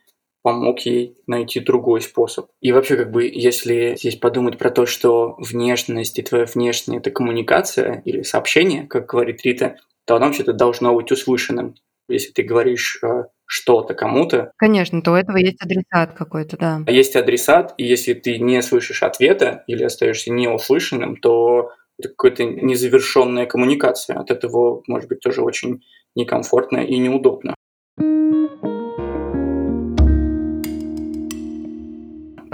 помог 0.46 0.78
ей 0.82 1.16
найти 1.26 1.58
другой 1.58 2.00
способ. 2.00 2.46
И 2.60 2.70
вообще, 2.70 2.96
как 2.96 3.10
бы, 3.10 3.24
если 3.24 3.96
здесь 3.96 4.14
подумать 4.14 4.58
про 4.58 4.70
то, 4.70 4.86
что 4.86 5.34
внешность 5.38 6.20
и 6.20 6.22
твоя 6.22 6.44
внешняя– 6.44 6.98
это 7.00 7.10
коммуникация 7.10 8.00
или 8.04 8.22
сообщение, 8.22 8.86
как 8.86 9.06
говорит 9.06 9.42
Рита, 9.42 9.74
то 10.04 10.14
оно 10.14 10.26
вообще-то 10.26 10.52
должно 10.52 10.94
быть 10.94 11.10
услышанным. 11.10 11.74
Если 12.08 12.30
ты 12.30 12.44
говоришь 12.44 13.00
э, 13.02 13.24
что-то 13.44 13.94
кому-то. 13.94 14.52
Конечно, 14.56 15.02
то 15.02 15.10
у 15.10 15.14
этого 15.16 15.36
есть 15.36 15.60
адресат 15.60 16.12
какой-то, 16.12 16.56
да. 16.56 16.80
А 16.86 16.92
есть 16.92 17.16
адресат, 17.16 17.74
и 17.76 17.84
если 17.84 18.14
ты 18.14 18.38
не 18.38 18.62
слышишь 18.62 19.02
ответа 19.02 19.64
или 19.66 19.82
остаешься 19.82 20.30
неуслышанным, 20.30 21.16
то 21.16 21.72
это 21.98 22.10
какая-то 22.10 22.44
незавершенная 22.44 23.46
коммуникация. 23.46 24.16
От 24.16 24.30
этого 24.30 24.84
может 24.86 25.08
быть 25.08 25.18
тоже 25.18 25.42
очень 25.42 25.82
некомфортно 26.14 26.78
и 26.78 26.98
неудобно. 26.98 27.55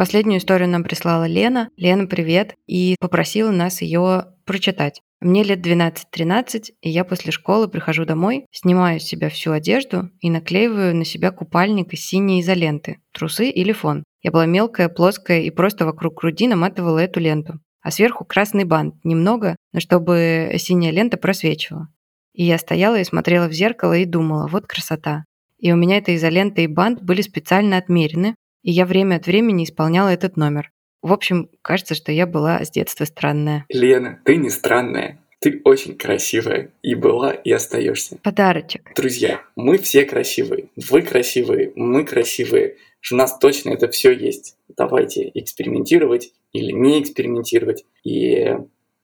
Последнюю 0.03 0.41
историю 0.41 0.69
нам 0.69 0.83
прислала 0.83 1.29
Лена. 1.29 1.71
Лена, 1.77 2.09
привет. 2.09 2.57
И 2.67 2.97
попросила 2.99 3.53
нас 3.53 3.83
ее 3.83 4.25
прочитать. 4.45 5.01
Мне 5.21 5.45
лет 5.45 5.65
12-13, 5.65 6.73
и 6.81 6.91
я 6.91 7.05
после 7.05 7.31
школы 7.31 7.69
прихожу 7.69 8.05
домой, 8.05 8.47
снимаю 8.51 8.99
с 8.99 9.05
себя 9.05 9.29
всю 9.29 9.53
одежду 9.53 10.11
и 10.19 10.29
наклеиваю 10.29 10.97
на 10.97 11.05
себя 11.05 11.31
купальник 11.31 11.93
из 11.93 12.05
синей 12.05 12.41
изоленты, 12.41 12.99
трусы 13.13 13.49
или 13.49 13.71
фон. 13.71 14.03
Я 14.23 14.33
была 14.33 14.45
мелкая, 14.45 14.89
плоская 14.89 15.43
и 15.43 15.51
просто 15.51 15.87
вокруг 15.87 16.15
груди 16.15 16.49
наматывала 16.49 16.99
эту 16.99 17.21
ленту. 17.21 17.61
А 17.81 17.93
сверху 17.93 18.25
красный 18.25 18.65
бант, 18.65 18.97
немного, 19.05 19.55
но 19.73 19.79
чтобы 19.79 20.53
синяя 20.59 20.91
лента 20.91 21.17
просвечивала. 21.17 21.87
И 22.33 22.43
я 22.43 22.59
стояла 22.59 22.99
и 22.99 23.05
смотрела 23.05 23.47
в 23.47 23.53
зеркало 23.53 23.97
и 23.97 24.05
думала, 24.05 24.49
вот 24.49 24.67
красота. 24.67 25.27
И 25.61 25.71
у 25.71 25.77
меня 25.77 25.99
эта 25.99 26.17
изолента 26.17 26.61
и 26.61 26.67
бант 26.67 27.01
были 27.01 27.23
специально 27.23 27.77
отмерены, 27.77 28.35
и 28.63 28.71
я 28.71 28.87
время 28.87 29.17
от 29.17 29.27
времени 29.27 29.65
исполняла 29.65 30.09
этот 30.09 30.37
номер. 30.37 30.71
В 31.03 31.13
общем, 31.13 31.51
кажется, 31.63 31.95
что 31.95 32.13
я 32.13 32.27
была 32.27 32.65
с 32.65 32.71
детства 32.71 33.05
странная. 33.05 33.67
Лена, 33.69 34.21
ты 34.25 34.37
не 34.37 34.51
странная. 34.51 35.19
Ты 35.41 35.61
очень 35.65 35.97
красивая. 35.97 36.71
И 36.83 36.95
была, 36.95 37.33
и 37.33 37.51
остаешься. 37.51 38.19
Подарочек. 38.23 38.93
Друзья, 38.95 39.43
мы 39.57 39.79
все 39.79 40.05
красивые. 40.05 40.67
Вы 40.77 41.03
красивые, 41.03 41.73
мы 41.75 42.05
красивые. 42.05 42.77
У 43.11 43.17
нас 43.17 43.37
точно 43.39 43.71
это 43.71 43.89
все 43.89 44.13
есть. 44.13 44.57
Давайте 44.77 45.29
экспериментировать 45.35 46.33
или 46.53 46.71
не 46.71 47.03
экспериментировать. 47.03 47.85
И 48.05 48.57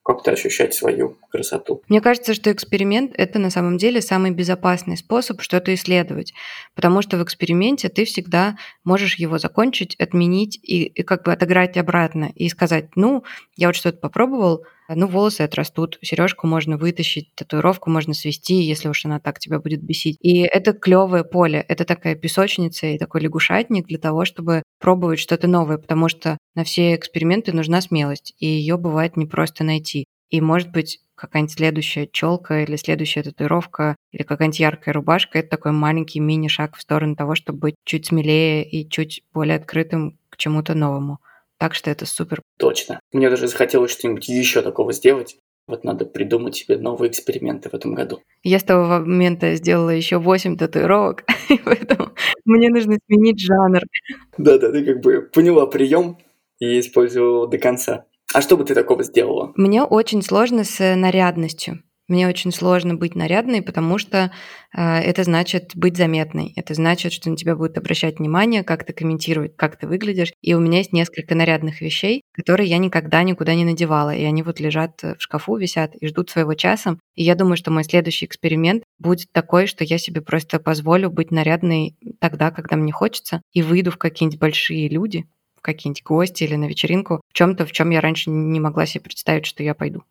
как-то 0.08 0.30
ощущать 0.30 0.72
свою 0.72 1.18
красоту. 1.30 1.82
Мне 1.86 2.00
кажется, 2.00 2.32
что 2.32 2.50
эксперимент— 2.50 3.12
это 3.18 3.38
на 3.38 3.50
самом 3.50 3.76
деле 3.76 4.00
самый 4.00 4.30
безопасный 4.30 4.96
способ 4.96 5.42
что-то 5.42 5.74
исследовать, 5.74 6.32
потому 6.74 7.02
что 7.02 7.18
в 7.18 7.22
эксперименте 7.22 7.90
ты 7.90 8.06
всегда 8.06 8.56
можешь 8.84 9.16
его 9.16 9.36
закончить, 9.36 9.96
отменить 9.96 10.58
и, 10.62 10.84
и 10.84 11.02
как 11.02 11.24
бы 11.24 11.32
отыграть 11.34 11.76
обратно 11.76 12.32
и 12.34 12.48
сказать, 12.48 12.86
ну, 12.96 13.22
я 13.56 13.68
вот 13.68 13.76
что-то 13.76 13.98
попробовал, 13.98 14.64
ну, 14.94 15.06
волосы 15.06 15.42
отрастут, 15.42 15.98
сережку 16.02 16.46
можно 16.46 16.76
вытащить, 16.76 17.34
татуировку 17.34 17.90
можно 17.90 18.14
свести, 18.14 18.54
если 18.62 18.88
уж 18.88 19.04
она 19.04 19.20
так 19.20 19.38
тебя 19.38 19.58
будет 19.60 19.82
бесить. 19.82 20.16
И 20.20 20.40
это 20.40 20.72
клевое 20.72 21.24
поле, 21.24 21.64
это 21.68 21.84
такая 21.84 22.14
песочница 22.14 22.86
и 22.86 22.98
такой 22.98 23.20
лягушатник 23.22 23.86
для 23.86 23.98
того, 23.98 24.24
чтобы 24.24 24.62
пробовать 24.80 25.18
что-то 25.18 25.46
новое, 25.46 25.78
потому 25.78 26.08
что 26.08 26.38
на 26.54 26.64
все 26.64 26.94
эксперименты 26.94 27.52
нужна 27.52 27.80
смелость, 27.80 28.34
и 28.38 28.46
ее 28.46 28.76
бывает 28.78 29.16
не 29.16 29.26
просто 29.26 29.64
найти. 29.64 30.06
И, 30.30 30.40
может 30.40 30.70
быть, 30.70 31.00
какая-нибудь 31.14 31.54
следующая 31.54 32.08
челка 32.10 32.62
или 32.62 32.76
следующая 32.76 33.22
татуировка 33.22 33.96
или 34.12 34.22
какая-нибудь 34.22 34.60
яркая 34.60 34.94
рубашка— 34.94 35.38
это 35.40 35.50
такой 35.50 35.72
маленький 35.72 36.20
мини-шаг 36.20 36.76
в 36.76 36.82
сторону 36.82 37.16
того, 37.16 37.34
чтобы 37.34 37.58
быть 37.58 37.74
чуть 37.84 38.06
смелее 38.06 38.68
и 38.68 38.88
чуть 38.88 39.22
более 39.32 39.56
открытым 39.56 40.18
к 40.30 40.36
чему-то 40.36 40.74
новому. 40.74 41.18
Так 41.58 41.74
что 41.74 41.90
это 41.90 42.06
супер. 42.06 42.40
Точно. 42.58 43.00
Мне 43.12 43.28
даже 43.30 43.48
захотелось 43.48 43.90
что-нибудь 43.90 44.28
еще 44.28 44.62
такого 44.62 44.92
сделать. 44.92 45.38
Вот 45.66 45.84
надо 45.84 46.06
придумать 46.06 46.56
себе 46.56 46.78
новые 46.78 47.10
эксперименты 47.10 47.68
в 47.68 47.74
этом 47.74 47.94
году. 47.94 48.22
Я 48.42 48.58
с 48.58 48.64
того 48.64 49.00
момента 49.00 49.54
сделала 49.54 49.90
еще 49.90 50.18
8 50.18 50.56
татуировок, 50.56 51.24
поэтому 51.64 52.12
мне 52.46 52.70
нужно 52.70 52.96
сменить 53.06 53.40
жанр. 53.40 53.82
Да-да, 54.38 54.72
ты 54.72 54.84
как 54.84 55.00
бы 55.02 55.28
поняла 55.32 55.66
прием 55.66 56.16
и 56.58 56.80
использовала 56.80 57.46
до 57.48 57.58
конца. 57.58 58.06
А 58.32 58.40
что 58.40 58.56
бы 58.56 58.64
ты 58.64 58.74
такого 58.74 59.02
сделала? 59.02 59.52
Мне 59.56 59.82
очень 59.82 60.22
сложно 60.22 60.64
с 60.64 60.94
нарядностью. 60.96 61.82
Мне 62.08 62.26
очень 62.26 62.52
сложно 62.52 62.94
быть 62.94 63.14
нарядной, 63.14 63.60
потому 63.60 63.98
что 63.98 64.32
э, 64.74 64.98
это 65.00 65.24
значит 65.24 65.72
быть 65.74 65.98
заметной. 65.98 66.54
Это 66.56 66.72
значит, 66.72 67.12
что 67.12 67.28
на 67.28 67.36
тебя 67.36 67.54
будут 67.54 67.76
обращать 67.76 68.18
внимание, 68.18 68.64
как-то 68.64 68.94
комментировать, 68.94 69.54
как 69.56 69.76
ты 69.76 69.86
выглядишь. 69.86 70.32
И 70.40 70.54
у 70.54 70.60
меня 70.60 70.78
есть 70.78 70.94
несколько 70.94 71.34
нарядных 71.34 71.82
вещей, 71.82 72.22
которые 72.32 72.70
я 72.70 72.78
никогда 72.78 73.22
никуда 73.22 73.54
не 73.54 73.66
надевала. 73.66 74.14
И 74.14 74.24
они 74.24 74.42
вот 74.42 74.58
лежат 74.58 75.02
в 75.02 75.16
шкафу, 75.18 75.56
висят 75.56 75.94
и 75.96 76.06
ждут 76.06 76.30
своего 76.30 76.54
часа. 76.54 76.98
И 77.14 77.24
я 77.24 77.34
думаю, 77.34 77.58
что 77.58 77.70
мой 77.70 77.84
следующий 77.84 78.24
эксперимент 78.24 78.84
будет 78.98 79.30
такой, 79.30 79.66
что 79.66 79.84
я 79.84 79.98
себе 79.98 80.22
просто 80.22 80.58
позволю 80.58 81.10
быть 81.10 81.30
нарядной 81.30 81.94
тогда, 82.20 82.50
когда 82.50 82.76
мне 82.76 82.90
хочется, 82.90 83.42
и 83.52 83.60
выйду 83.60 83.90
в 83.90 83.98
какие-нибудь 83.98 84.40
большие 84.40 84.88
люди, 84.88 85.26
в 85.56 85.60
какие-нибудь 85.60 86.04
гости 86.04 86.44
или 86.44 86.54
на 86.54 86.68
вечеринку, 86.68 87.20
в 87.28 87.34
чем-то, 87.34 87.66
в 87.66 87.72
чем 87.72 87.90
я 87.90 88.00
раньше 88.00 88.30
не 88.30 88.60
могла 88.60 88.86
себе 88.86 89.02
представить, 89.02 89.44
что 89.44 89.62
я 89.62 89.74
пойду. 89.74 90.04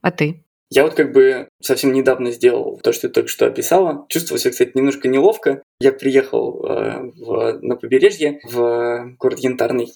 А 0.00 0.12
ты? 0.12 0.43
Я 0.70 0.84
вот 0.84 0.94
как 0.94 1.12
бы 1.12 1.48
совсем 1.62 1.92
недавно 1.92 2.32
сделал 2.32 2.80
то, 2.82 2.92
что 2.92 3.08
ты 3.08 3.14
только 3.14 3.28
что 3.28 3.46
описала. 3.46 4.06
Чувствовал 4.08 4.38
себя, 4.38 4.50
кстати, 4.50 4.72
немножко 4.74 5.08
неловко. 5.08 5.62
Я 5.80 5.92
приехал 5.92 6.64
э, 6.64 7.10
в, 7.16 7.58
на 7.62 7.76
побережье, 7.76 8.40
в 8.44 9.14
город 9.18 9.38
Янтарный. 9.40 9.92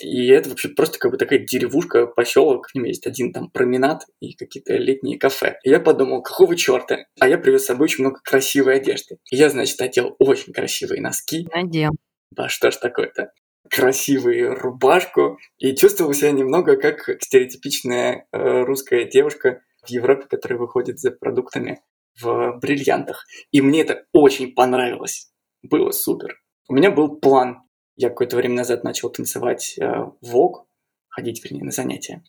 И 0.00 0.28
это 0.28 0.50
вообще 0.50 0.68
просто 0.68 0.98
как 0.98 1.10
бы 1.10 1.18
такая 1.18 1.40
деревушка, 1.40 2.06
поселок. 2.06 2.68
В 2.68 2.74
нем 2.74 2.84
есть 2.84 3.06
один 3.06 3.32
там 3.32 3.50
променад 3.50 4.04
и 4.20 4.34
какие-то 4.34 4.76
летние 4.76 5.18
кафе. 5.18 5.58
И 5.64 5.70
я 5.70 5.80
подумал, 5.80 6.22
какого 6.22 6.54
черта? 6.54 7.06
А 7.18 7.28
я 7.28 7.38
привез 7.38 7.62
с 7.62 7.66
собой 7.66 7.84
очень 7.84 8.04
много 8.04 8.20
красивой 8.22 8.76
одежды. 8.76 9.18
И 9.30 9.36
я, 9.36 9.50
значит, 9.50 9.80
одел 9.80 10.14
очень 10.18 10.52
красивые 10.52 11.00
носки. 11.00 11.48
Надел. 11.52 11.92
Да 12.30 12.48
что 12.48 12.70
ж 12.70 12.76
такое-то? 12.76 13.32
красивую 13.68 14.56
рубашку 14.56 15.38
и 15.58 15.76
чувствовал 15.76 16.12
себя 16.12 16.32
немного 16.32 16.76
как 16.76 17.08
стереотипичная 17.22 18.26
э, 18.32 18.62
русская 18.64 19.04
девушка 19.04 19.62
в 19.82 19.90
Европе, 19.90 20.26
который 20.28 20.58
выходит 20.58 20.98
за 20.98 21.10
продуктами 21.10 21.82
в 22.20 22.58
бриллиантах. 22.60 23.26
И 23.50 23.60
мне 23.60 23.82
это 23.82 24.04
очень 24.12 24.52
понравилось. 24.52 25.32
Было 25.62 25.90
супер. 25.90 26.40
У 26.68 26.74
меня 26.74 26.90
был 26.90 27.16
план. 27.16 27.62
Я 27.96 28.08
какое-то 28.08 28.36
время 28.36 28.56
назад 28.56 28.84
начал 28.84 29.10
танцевать 29.10 29.76
э, 29.78 30.06
вок, 30.20 30.66
ходить, 31.08 31.44
вернее, 31.44 31.64
на 31.64 31.70
занятия. 31.70 32.24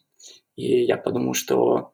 И 0.55 0.83
я 0.83 0.97
подумал, 0.97 1.33
что 1.33 1.93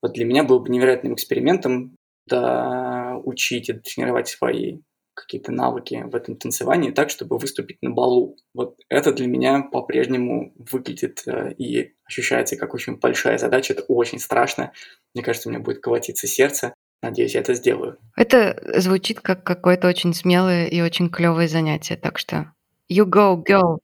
вот 0.00 0.12
для 0.12 0.24
меня 0.24 0.44
было 0.44 0.58
бы 0.58 0.68
невероятным 0.70 1.14
экспериментом 1.14 1.96
да, 2.26 3.20
учить 3.24 3.68
и 3.68 3.74
тренировать 3.74 4.28
свои 4.28 4.80
какие-то 5.14 5.52
навыки 5.52 6.04
в 6.06 6.14
этом 6.14 6.36
танцевании 6.36 6.90
так, 6.90 7.10
чтобы 7.10 7.38
выступить 7.38 7.78
на 7.82 7.90
балу. 7.90 8.36
Вот 8.54 8.76
это 8.88 9.12
для 9.12 9.26
меня 9.26 9.62
по-прежнему 9.62 10.52
выглядит 10.56 11.22
э, 11.26 11.52
и 11.54 11.94
ощущается 12.04 12.56
как 12.56 12.74
очень 12.74 12.96
большая 12.96 13.38
задача. 13.38 13.74
Это 13.74 13.82
очень 13.88 14.18
страшно. 14.18 14.72
Мне 15.14 15.22
кажется, 15.22 15.48
у 15.48 15.52
меня 15.52 15.62
будет 15.62 15.80
колотиться 15.80 16.26
сердце. 16.26 16.74
Надеюсь, 17.02 17.34
я 17.34 17.40
это 17.40 17.54
сделаю. 17.54 17.98
Это 18.16 18.62
звучит 18.80 19.20
как 19.20 19.44
какое-то 19.44 19.88
очень 19.88 20.14
смелое 20.14 20.66
и 20.66 20.80
очень 20.80 21.10
клевое 21.10 21.48
занятие. 21.48 21.96
Так 21.96 22.18
что 22.18 22.52
you 22.90 23.04
go, 23.04 23.42
girl. 23.42 23.78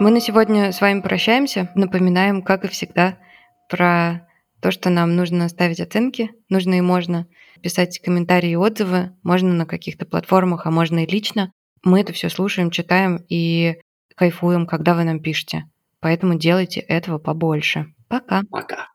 Мы 0.00 0.10
на 0.10 0.20
сегодня 0.20 0.72
с 0.72 0.80
вами 0.80 1.00
прощаемся. 1.00 1.70
Напоминаем, 1.74 2.42
как 2.42 2.64
и 2.64 2.68
всегда, 2.68 3.18
про 3.68 4.28
то, 4.60 4.70
что 4.70 4.88
нам 4.88 5.14
нужно 5.14 5.48
ставить 5.48 5.80
оценки, 5.80 6.30
нужно 6.48 6.78
и 6.78 6.80
можно 6.80 7.26
писать 7.64 7.98
комментарии 7.98 8.50
и 8.50 8.56
отзывы, 8.56 9.16
можно 9.22 9.54
на 9.54 9.64
каких-то 9.64 10.04
платформах, 10.04 10.66
а 10.66 10.70
можно 10.70 11.04
и 11.04 11.10
лично. 11.10 11.50
Мы 11.82 12.02
это 12.02 12.12
все 12.12 12.28
слушаем, 12.28 12.70
читаем 12.70 13.24
и 13.30 13.76
кайфуем, 14.16 14.66
когда 14.66 14.92
вы 14.94 15.04
нам 15.04 15.18
пишете. 15.18 15.64
Поэтому 16.00 16.34
делайте 16.34 16.80
этого 16.80 17.16
побольше. 17.16 17.86
Пока. 18.06 18.42
Пока. 18.50 18.88